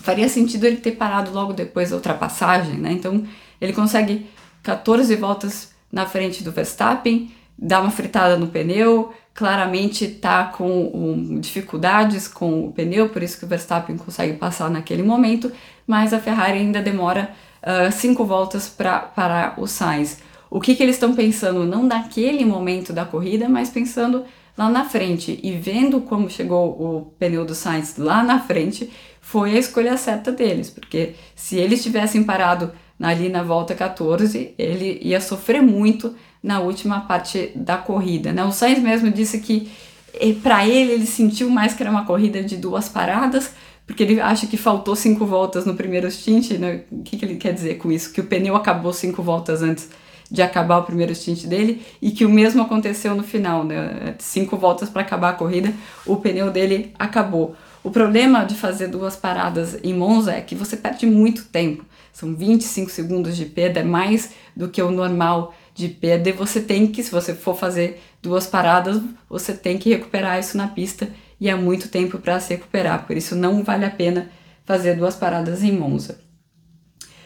faria 0.00 0.28
sentido 0.28 0.64
ele 0.64 0.76
ter 0.76 0.92
parado 0.92 1.32
logo 1.32 1.52
depois 1.52 1.90
da 1.90 1.96
ultrapassagem, 1.96 2.74
né? 2.74 2.92
Então 2.92 3.24
ele 3.60 3.72
consegue 3.72 4.26
14 4.62 5.14
voltas 5.16 5.72
na 5.90 6.06
frente 6.06 6.44
do 6.44 6.52
Verstappen, 6.52 7.30
dá 7.58 7.80
uma 7.80 7.90
fritada 7.90 8.36
no 8.36 8.48
pneu, 8.48 9.12
claramente 9.34 10.04
está 10.04 10.44
com 10.44 10.90
um, 10.92 11.40
dificuldades 11.40 12.28
com 12.28 12.66
o 12.66 12.72
pneu, 12.72 13.08
por 13.08 13.22
isso 13.22 13.38
que 13.38 13.44
o 13.44 13.48
Verstappen 13.48 13.96
consegue 13.96 14.34
passar 14.34 14.68
naquele 14.70 15.02
momento, 15.02 15.50
mas 15.86 16.12
a 16.12 16.18
Ferrari 16.18 16.58
ainda 16.58 16.82
demora 16.82 17.30
uh, 17.62 17.90
cinco 17.92 18.24
voltas 18.24 18.68
para 18.68 18.98
parar 18.98 19.54
o 19.58 19.66
Sainz. 19.66 20.18
O 20.50 20.60
que, 20.60 20.74
que 20.74 20.82
eles 20.82 20.96
estão 20.96 21.14
pensando, 21.14 21.64
não 21.64 21.84
naquele 21.84 22.44
momento 22.44 22.92
da 22.92 23.04
corrida, 23.04 23.48
mas 23.48 23.70
pensando 23.70 24.24
lá 24.56 24.68
na 24.68 24.84
frente 24.84 25.38
e 25.42 25.52
vendo 25.52 26.00
como 26.00 26.28
chegou 26.28 26.70
o 26.70 27.12
pneu 27.18 27.44
do 27.44 27.54
Sainz 27.54 27.96
lá 27.96 28.24
na 28.24 28.40
frente, 28.40 28.90
foi 29.30 29.56
a 29.56 29.58
escolha 29.58 29.94
certa 29.98 30.32
deles, 30.32 30.70
porque 30.70 31.14
se 31.36 31.56
eles 31.56 31.82
tivessem 31.82 32.24
parado 32.24 32.72
ali 32.98 33.28
na 33.28 33.42
volta 33.42 33.74
14, 33.74 34.54
ele 34.58 34.98
ia 35.02 35.20
sofrer 35.20 35.60
muito 35.60 36.14
na 36.42 36.60
última 36.60 37.00
parte 37.00 37.52
da 37.54 37.76
corrida. 37.76 38.32
Né? 38.32 38.42
O 38.42 38.50
Sainz 38.50 38.78
mesmo 38.78 39.10
disse 39.10 39.40
que 39.40 39.70
eh, 40.14 40.34
para 40.42 40.66
ele 40.66 40.92
ele 40.92 41.06
sentiu 41.06 41.50
mais 41.50 41.74
que 41.74 41.82
era 41.82 41.92
uma 41.92 42.06
corrida 42.06 42.42
de 42.42 42.56
duas 42.56 42.88
paradas, 42.88 43.50
porque 43.86 44.02
ele 44.02 44.18
acha 44.18 44.46
que 44.46 44.56
faltou 44.56 44.96
cinco 44.96 45.26
voltas 45.26 45.66
no 45.66 45.74
primeiro 45.74 46.10
stint. 46.10 46.52
Né? 46.52 46.84
O 46.90 47.02
que, 47.02 47.18
que 47.18 47.24
ele 47.26 47.36
quer 47.36 47.52
dizer 47.52 47.74
com 47.74 47.92
isso? 47.92 48.10
Que 48.10 48.22
o 48.22 48.24
pneu 48.24 48.56
acabou 48.56 48.94
cinco 48.94 49.22
voltas 49.22 49.62
antes 49.62 49.90
de 50.30 50.40
acabar 50.40 50.78
o 50.78 50.84
primeiro 50.84 51.14
stint 51.14 51.44
dele 51.44 51.82
e 52.00 52.12
que 52.12 52.24
o 52.24 52.30
mesmo 52.30 52.62
aconteceu 52.62 53.14
no 53.14 53.22
final, 53.22 53.62
né? 53.62 54.14
Cinco 54.18 54.56
voltas 54.56 54.88
para 54.88 55.02
acabar 55.02 55.30
a 55.30 55.32
corrida, 55.32 55.72
o 56.06 56.16
pneu 56.16 56.50
dele 56.50 56.92
acabou. 56.98 57.54
O 57.82 57.90
problema 57.90 58.44
de 58.44 58.54
fazer 58.54 58.88
duas 58.88 59.16
paradas 59.16 59.78
em 59.82 59.94
Monza 59.94 60.32
é 60.32 60.40
que 60.40 60.54
você 60.54 60.76
perde 60.76 61.06
muito 61.06 61.44
tempo. 61.44 61.84
São 62.12 62.34
25 62.34 62.90
segundos 62.90 63.36
de 63.36 63.46
perda, 63.46 63.80
é 63.80 63.84
mais 63.84 64.30
do 64.56 64.68
que 64.68 64.82
o 64.82 64.90
normal 64.90 65.54
de 65.74 65.88
perda. 65.88 66.28
E 66.28 66.32
você 66.32 66.60
tem 66.60 66.88
que, 66.88 67.02
se 67.02 67.10
você 67.10 67.34
for 67.34 67.56
fazer 67.56 68.02
duas 68.20 68.46
paradas, 68.46 69.00
você 69.28 69.52
tem 69.52 69.78
que 69.78 69.90
recuperar 69.90 70.38
isso 70.40 70.56
na 70.56 70.66
pista 70.66 71.08
e 71.40 71.48
é 71.48 71.54
muito 71.54 71.88
tempo 71.88 72.18
para 72.18 72.40
se 72.40 72.54
recuperar. 72.54 73.06
Por 73.06 73.16
isso 73.16 73.36
não 73.36 73.62
vale 73.62 73.84
a 73.84 73.90
pena 73.90 74.28
fazer 74.64 74.96
duas 74.96 75.14
paradas 75.14 75.62
em 75.62 75.72
Monza. 75.72 76.20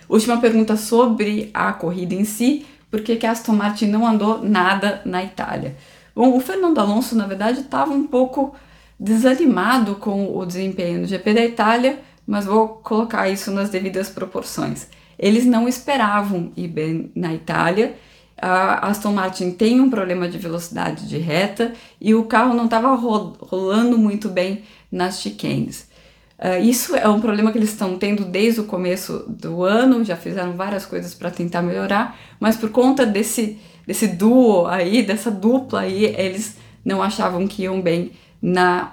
Última 0.08 0.38
pergunta 0.38 0.76
sobre 0.76 1.50
a 1.54 1.72
corrida 1.72 2.14
em 2.14 2.24
si, 2.24 2.66
por 2.90 3.00
que, 3.00 3.16
que 3.16 3.26
a 3.26 3.30
Aston 3.30 3.54
Martin 3.54 3.86
não 3.86 4.06
andou 4.06 4.42
nada 4.42 5.00
na 5.06 5.24
Itália? 5.24 5.74
Bom, 6.14 6.36
o 6.36 6.40
Fernando 6.40 6.78
Alonso, 6.78 7.16
na 7.16 7.26
verdade, 7.26 7.60
estava 7.60 7.90
um 7.90 8.06
pouco 8.06 8.54
desanimado 9.02 9.96
com 9.96 10.36
o 10.36 10.46
desempenho 10.46 11.00
no 11.00 11.06
GP 11.08 11.34
da 11.34 11.44
Itália, 11.44 11.98
mas 12.24 12.44
vou 12.44 12.68
colocar 12.68 13.28
isso 13.28 13.50
nas 13.50 13.68
devidas 13.68 14.08
proporções. 14.08 14.86
Eles 15.18 15.44
não 15.44 15.66
esperavam 15.66 16.52
ir 16.56 16.68
bem 16.68 17.10
na 17.14 17.34
Itália. 17.34 17.96
A 18.40 18.88
Aston 18.88 19.12
Martin 19.12 19.50
tem 19.50 19.80
um 19.80 19.90
problema 19.90 20.28
de 20.28 20.38
velocidade 20.38 21.08
de 21.08 21.18
reta 21.18 21.72
e 22.00 22.14
o 22.14 22.24
carro 22.24 22.54
não 22.54 22.66
estava 22.66 22.94
rolando 22.94 23.98
muito 23.98 24.28
bem 24.28 24.62
nas 24.90 25.20
chicanes. 25.20 25.90
Uh, 26.38 26.62
isso 26.62 26.94
é 26.94 27.08
um 27.08 27.20
problema 27.20 27.50
que 27.50 27.58
eles 27.58 27.70
estão 27.70 27.98
tendo 27.98 28.24
desde 28.24 28.60
o 28.60 28.64
começo 28.64 29.24
do 29.28 29.62
ano, 29.64 30.04
já 30.04 30.16
fizeram 30.16 30.52
várias 30.52 30.86
coisas 30.86 31.14
para 31.14 31.30
tentar 31.30 31.62
melhorar, 31.62 32.18
mas 32.40 32.56
por 32.56 32.70
conta 32.70 33.06
desse, 33.06 33.58
desse 33.86 34.08
duo 34.08 34.66
aí, 34.66 35.02
dessa 35.04 35.30
dupla 35.30 35.80
aí, 35.80 36.04
eles 36.04 36.56
não 36.84 37.00
achavam 37.00 37.46
que 37.46 37.62
iam 37.62 37.80
bem 37.80 38.12
na, 38.42 38.92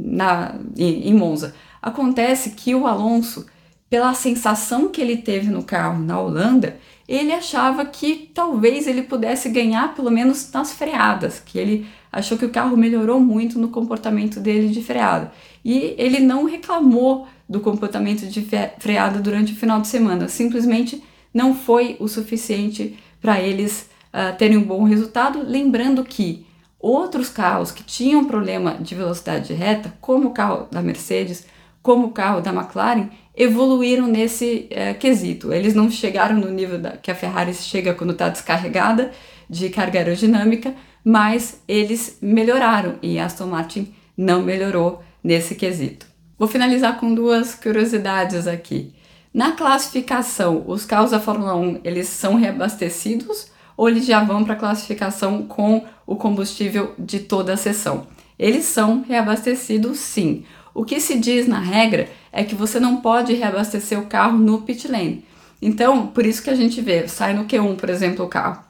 na, 0.00 0.54
em, 0.76 1.08
em 1.08 1.14
Monza. 1.14 1.54
Acontece 1.82 2.50
que 2.50 2.74
o 2.74 2.86
Alonso, 2.86 3.46
pela 3.90 4.14
sensação 4.14 4.88
que 4.88 5.00
ele 5.00 5.16
teve 5.16 5.50
no 5.50 5.64
carro 5.64 6.02
na 6.02 6.20
Holanda, 6.20 6.76
ele 7.08 7.32
achava 7.32 7.84
que 7.84 8.30
talvez 8.34 8.86
ele 8.86 9.02
pudesse 9.02 9.48
ganhar 9.48 9.94
pelo 9.94 10.10
menos 10.10 10.50
nas 10.52 10.72
freadas, 10.72 11.40
que 11.44 11.58
ele 11.58 11.86
achou 12.10 12.38
que 12.38 12.44
o 12.44 12.50
carro 12.50 12.76
melhorou 12.76 13.20
muito 13.20 13.58
no 13.58 13.68
comportamento 13.68 14.40
dele 14.40 14.68
de 14.68 14.82
freada. 14.82 15.32
E 15.64 15.94
ele 15.98 16.20
não 16.20 16.44
reclamou 16.44 17.26
do 17.48 17.60
comportamento 17.60 18.26
de 18.26 18.46
freada 18.78 19.20
durante 19.20 19.52
o 19.52 19.56
final 19.56 19.80
de 19.80 19.88
semana, 19.88 20.28
simplesmente 20.28 21.02
não 21.32 21.54
foi 21.54 21.96
o 22.00 22.08
suficiente 22.08 22.98
para 23.20 23.40
eles 23.40 23.88
uh, 24.12 24.36
terem 24.36 24.56
um 24.56 24.62
bom 24.62 24.84
resultado. 24.84 25.42
Lembrando 25.44 26.02
que 26.02 26.45
outros 26.86 27.28
carros 27.28 27.72
que 27.72 27.82
tinham 27.82 28.24
problema 28.24 28.76
de 28.80 28.94
velocidade 28.94 29.52
reta, 29.52 29.92
como 30.00 30.28
o 30.28 30.30
carro 30.30 30.68
da 30.70 30.80
Mercedes, 30.80 31.46
como 31.82 32.06
o 32.06 32.12
carro 32.12 32.40
da 32.40 32.52
McLaren, 32.52 33.08
evoluíram 33.36 34.06
nesse 34.06 34.66
é, 34.70 34.94
quesito. 34.94 35.52
Eles 35.52 35.74
não 35.74 35.90
chegaram 35.90 36.36
no 36.36 36.50
nível 36.50 36.78
da, 36.78 36.96
que 36.96 37.10
a 37.10 37.14
Ferrari 37.14 37.52
chega 37.54 37.94
quando 37.94 38.12
está 38.12 38.28
descarregada 38.28 39.10
de 39.48 39.68
carga 39.68 39.98
aerodinâmica, 39.98 40.74
mas 41.04 41.60
eles 41.66 42.18
melhoraram 42.20 42.96
e 43.02 43.18
a 43.18 43.26
Aston 43.26 43.46
Martin 43.46 43.92
não 44.16 44.42
melhorou 44.42 45.02
nesse 45.22 45.54
quesito. 45.54 46.06
Vou 46.38 46.48
finalizar 46.48 46.98
com 46.98 47.14
duas 47.14 47.54
curiosidades 47.54 48.46
aqui. 48.46 48.94
Na 49.32 49.52
classificação, 49.52 50.64
os 50.66 50.84
carros 50.84 51.10
da 51.10 51.20
Fórmula 51.20 51.54
1 51.54 51.80
eles 51.84 52.08
são 52.08 52.36
reabastecidos 52.36 53.50
ou 53.76 53.88
eles 53.88 54.06
já 54.06 54.22
vão 54.22 54.44
para 54.44 54.54
a 54.54 54.58
classificação 54.58 55.42
com 55.42 55.84
o 56.06 56.16
combustível 56.16 56.94
de 56.98 57.20
toda 57.20 57.52
a 57.52 57.56
sessão? 57.56 58.06
Eles 58.38 58.64
são 58.64 59.04
reabastecidos 59.06 59.98
sim. 59.98 60.44
O 60.74 60.84
que 60.84 61.00
se 61.00 61.18
diz 61.18 61.48
na 61.48 61.58
regra 61.58 62.08
é 62.30 62.44
que 62.44 62.54
você 62.54 62.78
não 62.78 62.98
pode 62.98 63.32
reabastecer 63.32 63.98
o 63.98 64.06
carro 64.06 64.36
no 64.38 64.62
pit 64.62 64.86
lane. 64.88 65.24
Então, 65.60 66.08
por 66.08 66.26
isso 66.26 66.42
que 66.42 66.50
a 66.50 66.54
gente 66.54 66.80
vê, 66.80 67.08
sai 67.08 67.32
no 67.32 67.46
Q1, 67.46 67.76
por 67.76 67.88
exemplo, 67.88 68.24
o 68.24 68.28
carro. 68.28 68.62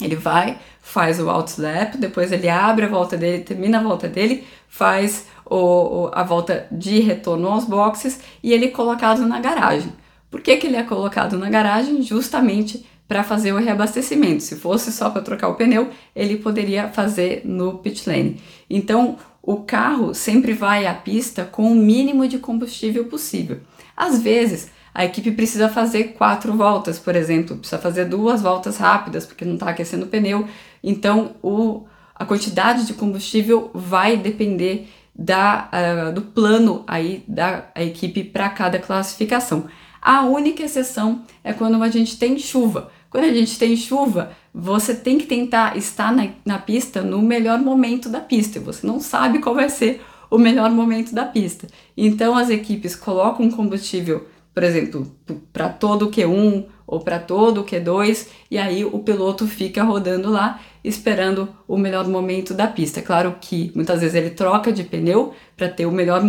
Ele 0.00 0.16
vai, 0.16 0.58
faz 0.80 1.20
o 1.20 1.28
outlap, 1.28 1.96
depois 1.96 2.32
ele 2.32 2.48
abre 2.48 2.84
a 2.84 2.88
volta 2.88 3.16
dele, 3.16 3.42
termina 3.42 3.78
a 3.78 3.82
volta 3.82 4.08
dele, 4.08 4.44
faz 4.68 5.26
o, 5.44 6.08
a 6.12 6.22
volta 6.22 6.66
de 6.70 7.00
retorno 7.00 7.48
aos 7.48 7.64
boxes 7.64 8.20
e 8.42 8.52
ele 8.52 8.66
é 8.66 8.70
colocado 8.70 9.26
na 9.26 9.40
garagem. 9.40 9.92
Por 10.30 10.40
que, 10.40 10.56
que 10.56 10.68
ele 10.68 10.76
é 10.76 10.82
colocado 10.84 11.36
na 11.36 11.50
garagem? 11.50 12.02
Justamente 12.02 12.86
para 13.10 13.24
fazer 13.24 13.52
o 13.52 13.56
reabastecimento. 13.56 14.40
Se 14.40 14.54
fosse 14.54 14.92
só 14.92 15.10
para 15.10 15.20
trocar 15.20 15.48
o 15.48 15.56
pneu, 15.56 15.90
ele 16.14 16.36
poderia 16.36 16.86
fazer 16.86 17.42
no 17.44 17.78
pit 17.78 18.08
lane. 18.08 18.40
Então, 18.70 19.18
o 19.42 19.56
carro 19.56 20.14
sempre 20.14 20.52
vai 20.52 20.86
à 20.86 20.94
pista 20.94 21.44
com 21.44 21.72
o 21.72 21.74
mínimo 21.74 22.28
de 22.28 22.38
combustível 22.38 23.06
possível. 23.06 23.58
Às 23.96 24.22
vezes, 24.22 24.70
a 24.94 25.04
equipe 25.04 25.32
precisa 25.32 25.68
fazer 25.68 26.12
quatro 26.12 26.52
voltas, 26.52 27.00
por 27.00 27.16
exemplo, 27.16 27.56
precisa 27.56 27.82
fazer 27.82 28.04
duas 28.04 28.42
voltas 28.42 28.76
rápidas 28.76 29.26
porque 29.26 29.44
não 29.44 29.54
está 29.54 29.70
aquecendo 29.70 30.04
o 30.04 30.08
pneu. 30.08 30.46
Então, 30.80 31.34
o, 31.42 31.86
a 32.14 32.24
quantidade 32.24 32.86
de 32.86 32.94
combustível 32.94 33.72
vai 33.74 34.16
depender 34.16 34.88
da, 35.12 35.68
uh, 35.72 36.12
do 36.12 36.22
plano 36.22 36.84
aí 36.86 37.24
da 37.26 37.72
equipe 37.74 38.22
para 38.22 38.48
cada 38.50 38.78
classificação. 38.78 39.64
A 40.00 40.22
única 40.22 40.62
exceção 40.62 41.22
é 41.44 41.52
quando 41.52 41.82
a 41.82 41.88
gente 41.88 42.16
tem 42.16 42.38
chuva. 42.38 42.90
Quando 43.10 43.24
a 43.24 43.34
gente 43.34 43.58
tem 43.58 43.76
chuva, 43.76 44.30
você 44.54 44.94
tem 44.94 45.18
que 45.18 45.26
tentar 45.26 45.76
estar 45.76 46.12
na, 46.12 46.28
na 46.44 46.58
pista 46.60 47.02
no 47.02 47.20
melhor 47.20 47.58
momento 47.58 48.08
da 48.08 48.20
pista. 48.20 48.60
Você 48.60 48.86
não 48.86 49.00
sabe 49.00 49.40
qual 49.40 49.54
vai 49.54 49.68
ser 49.68 50.00
o 50.30 50.38
melhor 50.38 50.70
momento 50.70 51.12
da 51.12 51.24
pista. 51.24 51.66
Então 51.96 52.36
as 52.36 52.48
equipes 52.50 52.94
colocam 52.94 53.50
combustível, 53.50 54.28
por 54.54 54.62
exemplo, 54.62 55.10
para 55.52 55.68
todo 55.68 56.06
o 56.06 56.10
Q1 56.10 56.66
ou 56.86 57.00
para 57.00 57.18
todo 57.18 57.60
o 57.60 57.64
Q2, 57.64 58.28
e 58.50 58.58
aí 58.58 58.84
o 58.84 58.98
piloto 59.00 59.46
fica 59.46 59.82
rodando 59.82 60.30
lá 60.30 60.60
esperando 60.82 61.48
o 61.68 61.76
melhor 61.76 62.06
momento 62.08 62.54
da 62.54 62.66
pista. 62.66 63.02
Claro 63.02 63.36
que 63.40 63.70
muitas 63.74 64.00
vezes 64.00 64.14
ele 64.14 64.30
troca 64.30 64.72
de 64.72 64.82
pneu 64.82 65.34
para 65.56 65.68
ter 65.68 65.86
o 65.86 65.92
melhor 65.92 66.22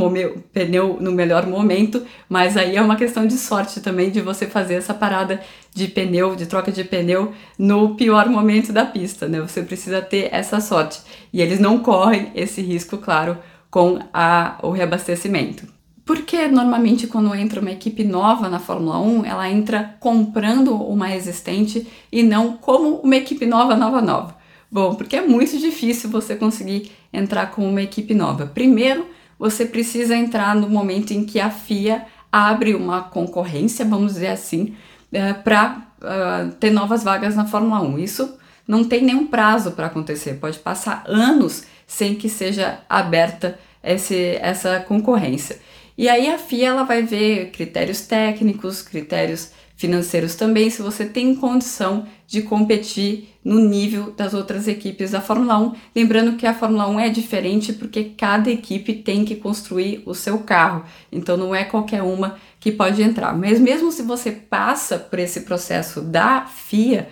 pneu 0.52 0.98
no 1.00 1.12
melhor 1.12 1.48
momento, 1.48 2.06
mas 2.28 2.58
aí 2.58 2.76
é 2.76 2.82
uma 2.82 2.96
questão 2.96 3.26
de 3.26 3.38
sorte 3.38 3.80
também 3.80 4.10
de 4.10 4.22
você 4.22 4.46
fazer 4.46 4.76
essa 4.76 4.94
parada 4.94 5.42
de 5.74 5.88
pneu, 5.88 6.36
de 6.36 6.46
troca 6.46 6.72
de 6.72 6.84
pneu 6.84 7.34
no 7.58 7.96
pior 7.96 8.28
momento 8.30 8.74
da 8.74 8.86
pista, 8.86 9.28
né? 9.28 9.40
Você 9.40 9.62
precisa 9.62 10.02
ter 10.02 10.30
essa 10.32 10.60
sorte. 10.60 11.02
E 11.32 11.42
eles 11.42 11.60
não 11.60 11.80
correm 11.80 12.32
esse 12.36 12.62
risco, 12.62 12.98
claro, 12.98 13.38
com 13.70 14.00
a, 14.14 14.58
o 14.62 14.72
reabastecimento. 14.72 15.66
Porque 16.06 16.48
normalmente 16.48 17.08
quando 17.08 17.34
entra 17.34 17.62
uma 17.62 17.72
equipe 17.72 18.04
nova 18.04 18.50
na 18.50 18.60
Fórmula 18.60 19.00
1, 19.00 19.26
ela 19.26 19.50
entra 19.50 19.96
comprando 20.00 20.76
uma 20.76 21.16
existente 21.16 21.88
e 22.12 22.22
não 22.22 22.58
como 22.58 22.96
uma 22.98 23.16
equipe 23.16 23.46
nova, 23.46 23.76
nova, 23.78 24.02
nova. 24.02 24.41
Bom, 24.72 24.96
porque 24.96 25.18
é 25.18 25.22
muito 25.22 25.58
difícil 25.58 26.10
você 26.10 26.36
conseguir 26.36 26.92
entrar 27.12 27.52
com 27.52 27.68
uma 27.68 27.82
equipe 27.82 28.14
nova. 28.14 28.46
Primeiro, 28.46 29.06
você 29.38 29.66
precisa 29.66 30.16
entrar 30.16 30.56
no 30.56 30.70
momento 30.70 31.12
em 31.12 31.26
que 31.26 31.40
a 31.42 31.50
FIA 31.50 32.06
abre 32.32 32.74
uma 32.74 33.02
concorrência, 33.02 33.84
vamos 33.84 34.14
dizer 34.14 34.28
assim, 34.28 34.74
é, 35.12 35.34
para 35.34 35.82
ah, 36.02 36.50
ter 36.60 36.72
novas 36.72 37.04
vagas 37.04 37.36
na 37.36 37.46
Fórmula 37.46 37.82
1. 37.82 38.00
Isso 38.00 38.38
não 38.66 38.84
tem 38.86 39.04
nenhum 39.04 39.28
prazo 39.28 39.72
para 39.72 39.88
acontecer, 39.88 40.36
pode 40.36 40.58
passar 40.60 41.04
anos 41.06 41.66
sem 41.86 42.16
que 42.16 42.30
seja 42.30 42.80
aberta 42.88 43.60
esse, 43.84 44.38
essa 44.42 44.80
concorrência. 44.80 45.60
E 45.98 46.08
aí 46.08 46.30
a 46.30 46.38
FIA 46.38 46.70
ela 46.70 46.84
vai 46.84 47.04
ver 47.04 47.52
critérios 47.52 48.02
técnicos, 48.02 48.82
critérios 48.82 49.52
financeiros 49.82 50.36
também, 50.36 50.70
se 50.70 50.82
você 50.82 51.06
tem 51.06 51.36
condição 51.36 52.06
de 52.28 52.44
competir 52.44 53.30
no 53.44 53.60
nível 53.60 54.12
das 54.12 54.34
outras 54.34 54.68
equipes 54.68 55.12
da 55.12 55.20
Fórmula 55.20 55.58
1. 55.58 55.74
Lembrando 55.96 56.38
que 56.38 56.46
a 56.46 56.54
Fórmula 56.54 56.88
1 56.88 57.00
é 57.00 57.10
diferente 57.10 57.74
porque 57.74 58.14
cada 58.16 58.52
equipe 58.52 58.94
tem 58.94 59.26
que 59.26 59.36
construir 59.36 60.04
o 60.06 60.14
seu 60.14 60.40
carro, 60.40 60.86
então 61.12 61.36
não 61.36 61.54
é 61.54 61.64
qualquer 61.66 62.04
uma 62.04 62.36
que 62.60 62.72
pode 62.72 63.02
entrar. 63.02 63.36
Mas 63.36 63.60
mesmo 63.60 63.92
se 63.92 64.04
você 64.04 64.32
passa 64.32 65.00
por 65.00 65.18
esse 65.18 65.42
processo 65.42 66.00
da 66.00 66.46
FIA, 66.46 67.10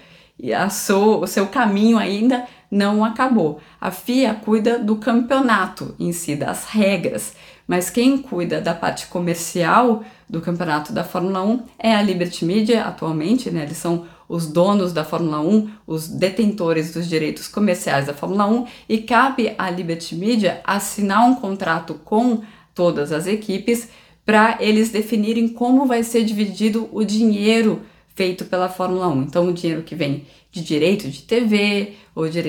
a 0.56 0.68
o 0.96 1.28
seu 1.28 1.48
caminho 1.48 1.98
ainda 1.98 2.46
não 2.72 3.04
acabou. 3.04 3.60
A 3.82 3.90
FIA 3.90 4.36
cuida 4.36 4.78
do 4.78 4.96
campeonato 4.98 5.96
em 6.00 6.14
si, 6.14 6.36
das 6.36 6.66
regras, 6.66 7.34
mas 7.70 7.88
quem 7.88 8.18
cuida 8.18 8.60
da 8.60 8.74
parte 8.74 9.06
comercial 9.06 10.04
do 10.28 10.42
campeonato 10.42 10.92
da 10.92 11.04
Fórmula 11.04 11.44
1 11.44 11.64
é 11.78 11.94
a 11.94 12.02
Liberty 12.02 12.44
Media 12.44 12.84
atualmente, 12.84 13.52
né? 13.52 13.62
Eles 13.62 13.78
são 13.78 14.08
os 14.28 14.48
donos 14.48 14.92
da 14.92 15.06
Fórmula 15.06 15.40
1, 15.40 15.70
os 15.86 16.08
detentores 16.08 16.92
dos 16.92 17.08
direitos 17.08 17.48
comerciais 17.48 18.08
da 18.08 18.14
Fórmula 18.16 18.48
1 18.48 18.66
e 18.90 18.98
cabe 18.98 19.54
à 19.56 19.70
Liberty 19.70 20.16
Media 20.16 20.62
assinar 20.64 21.24
um 21.30 21.36
contrato 21.36 21.94
com 22.04 22.42
todas 22.74 23.12
as 23.12 23.28
equipes 23.28 23.88
para 24.26 24.58
eles 24.60 24.90
definirem 24.90 25.48
como 25.48 25.86
vai 25.86 26.02
ser 26.02 26.24
dividido 26.24 26.90
o 26.92 27.04
dinheiro 27.04 27.84
feito 28.16 28.46
pela 28.46 28.68
Fórmula 28.68 29.08
1. 29.10 29.22
Então, 29.22 29.48
o 29.48 29.54
dinheiro 29.54 29.84
que 29.84 29.94
vem 29.94 30.26
de 30.52 30.64
direito 30.64 31.08
de 31.08 31.22
TV, 31.22 31.94
ou 32.16 32.28
de, 32.28 32.42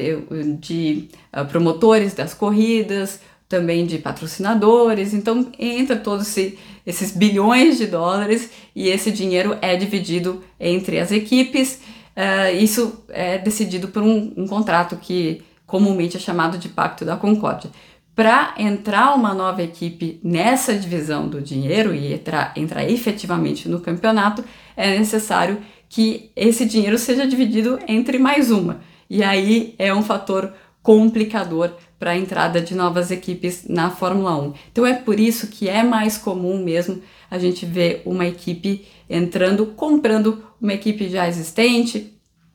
de 0.59 1.09
uh, 1.33 1.45
promotores 1.45 2.15
das 2.15 2.33
corridas, 2.33 3.21
também 3.51 3.85
de 3.85 3.99
patrocinadores. 3.99 5.13
Então, 5.13 5.51
entra 5.59 5.97
todos 5.97 6.29
esse, 6.29 6.57
esses 6.87 7.11
bilhões 7.11 7.77
de 7.77 7.89
dólares 7.89 8.49
e 8.77 8.89
esse 8.89 9.11
dinheiro 9.11 9.59
é 9.61 9.77
dividido 9.77 10.43
entre 10.59 11.01
as 11.01 11.11
equipes. 11.11 11.81
Uh, 12.17 12.57
isso 12.57 13.05
é 13.09 13.39
decidido 13.39 13.89
por 13.89 14.03
um, 14.03 14.33
um 14.37 14.47
contrato 14.47 14.97
que 14.97 15.43
comumente 15.67 16.17
é 16.17 16.21
chamado 16.21 16.59
de 16.59 16.69
Pacto 16.69 17.05
da 17.05 17.17
Concórdia. 17.17 17.71
Para 18.15 18.55
entrar 18.57 19.15
uma 19.17 19.35
nova 19.35 19.63
equipe 19.63 20.21
nessa 20.23 20.75
divisão 20.75 21.29
do 21.29 21.41
dinheiro 21.41 21.93
e 21.93 22.13
entrar, 22.13 22.53
entrar 22.57 22.89
efetivamente 22.89 23.69
no 23.69 23.81
campeonato, 23.81 24.45
é 24.77 24.97
necessário 24.97 25.59
que 25.89 26.31
esse 26.37 26.65
dinheiro 26.65 26.99
seja 26.99 27.27
dividido 27.27 27.81
entre 27.89 28.17
mais 28.17 28.53
uma. 28.53 28.81
E 29.09 29.25
aí 29.25 29.75
é 29.77 29.93
um 29.93 30.03
fator 30.03 30.53
complicador 30.83 31.73
para 31.99 32.13
a 32.13 32.17
entrada 32.17 32.61
de 32.61 32.75
novas 32.75 33.11
equipes 33.11 33.65
na 33.69 33.91
Fórmula 33.91 34.37
1. 34.41 34.55
Então 34.73 34.87
é 34.87 34.95
por 34.95 35.21
isso 35.21 35.49
que 35.49 35.69
é 35.69 35.83
mais 35.83 36.17
comum 36.17 36.63
mesmo 36.63 37.03
a 37.31 37.39
gente 37.39 37.67
ver 37.67 38.03
uma 38.07 38.27
equipe 38.27 38.87
entrando, 39.09 39.67
comprando 39.67 40.43
uma 40.61 40.73
equipe 40.73 41.09
já 41.09 41.29
existente, 41.29 42.15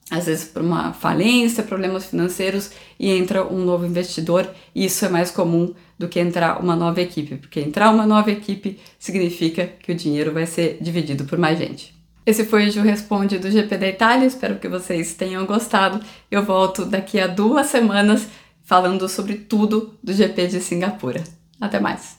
às 0.10 0.26
vezes 0.26 0.46
por 0.46 0.62
uma 0.62 0.94
falência, 0.94 1.64
problemas 1.64 2.06
financeiros 2.06 2.72
e 3.00 3.10
entra 3.10 3.46
um 3.46 3.64
novo 3.64 3.86
investidor. 3.86 4.50
Isso 4.74 5.06
é 5.06 5.10
mais 5.10 5.32
comum 5.32 5.74
do 5.98 6.08
que 6.08 6.20
entrar 6.20 6.62
uma 6.62 6.76
nova 6.76 7.02
equipe, 7.02 7.36
porque 7.38 7.60
entrar 7.60 7.92
uma 7.92 8.06
nova 8.06 8.32
equipe 8.32 8.80
significa 9.00 9.66
que 9.66 9.92
o 9.92 9.96
dinheiro 9.96 10.34
vai 10.34 10.46
ser 10.46 10.78
dividido 10.82 11.26
por 11.26 11.38
mais 11.38 11.58
gente. 11.58 11.95
Esse 12.26 12.44
foi 12.44 12.68
o 12.68 12.72
Ju 12.72 12.82
Responde 12.82 13.38
do 13.38 13.52
GP 13.52 13.78
da 13.78 13.88
Itália, 13.88 14.26
espero 14.26 14.56
que 14.56 14.68
vocês 14.68 15.14
tenham 15.14 15.46
gostado. 15.46 16.04
Eu 16.32 16.44
volto 16.44 16.84
daqui 16.84 17.20
a 17.20 17.28
duas 17.28 17.68
semanas 17.68 18.28
falando 18.64 19.08
sobre 19.08 19.36
tudo 19.36 19.94
do 20.04 20.12
GP 20.12 20.48
de 20.48 20.60
Singapura. 20.60 21.24
Até 21.62 21.80
mais! 21.80 22.18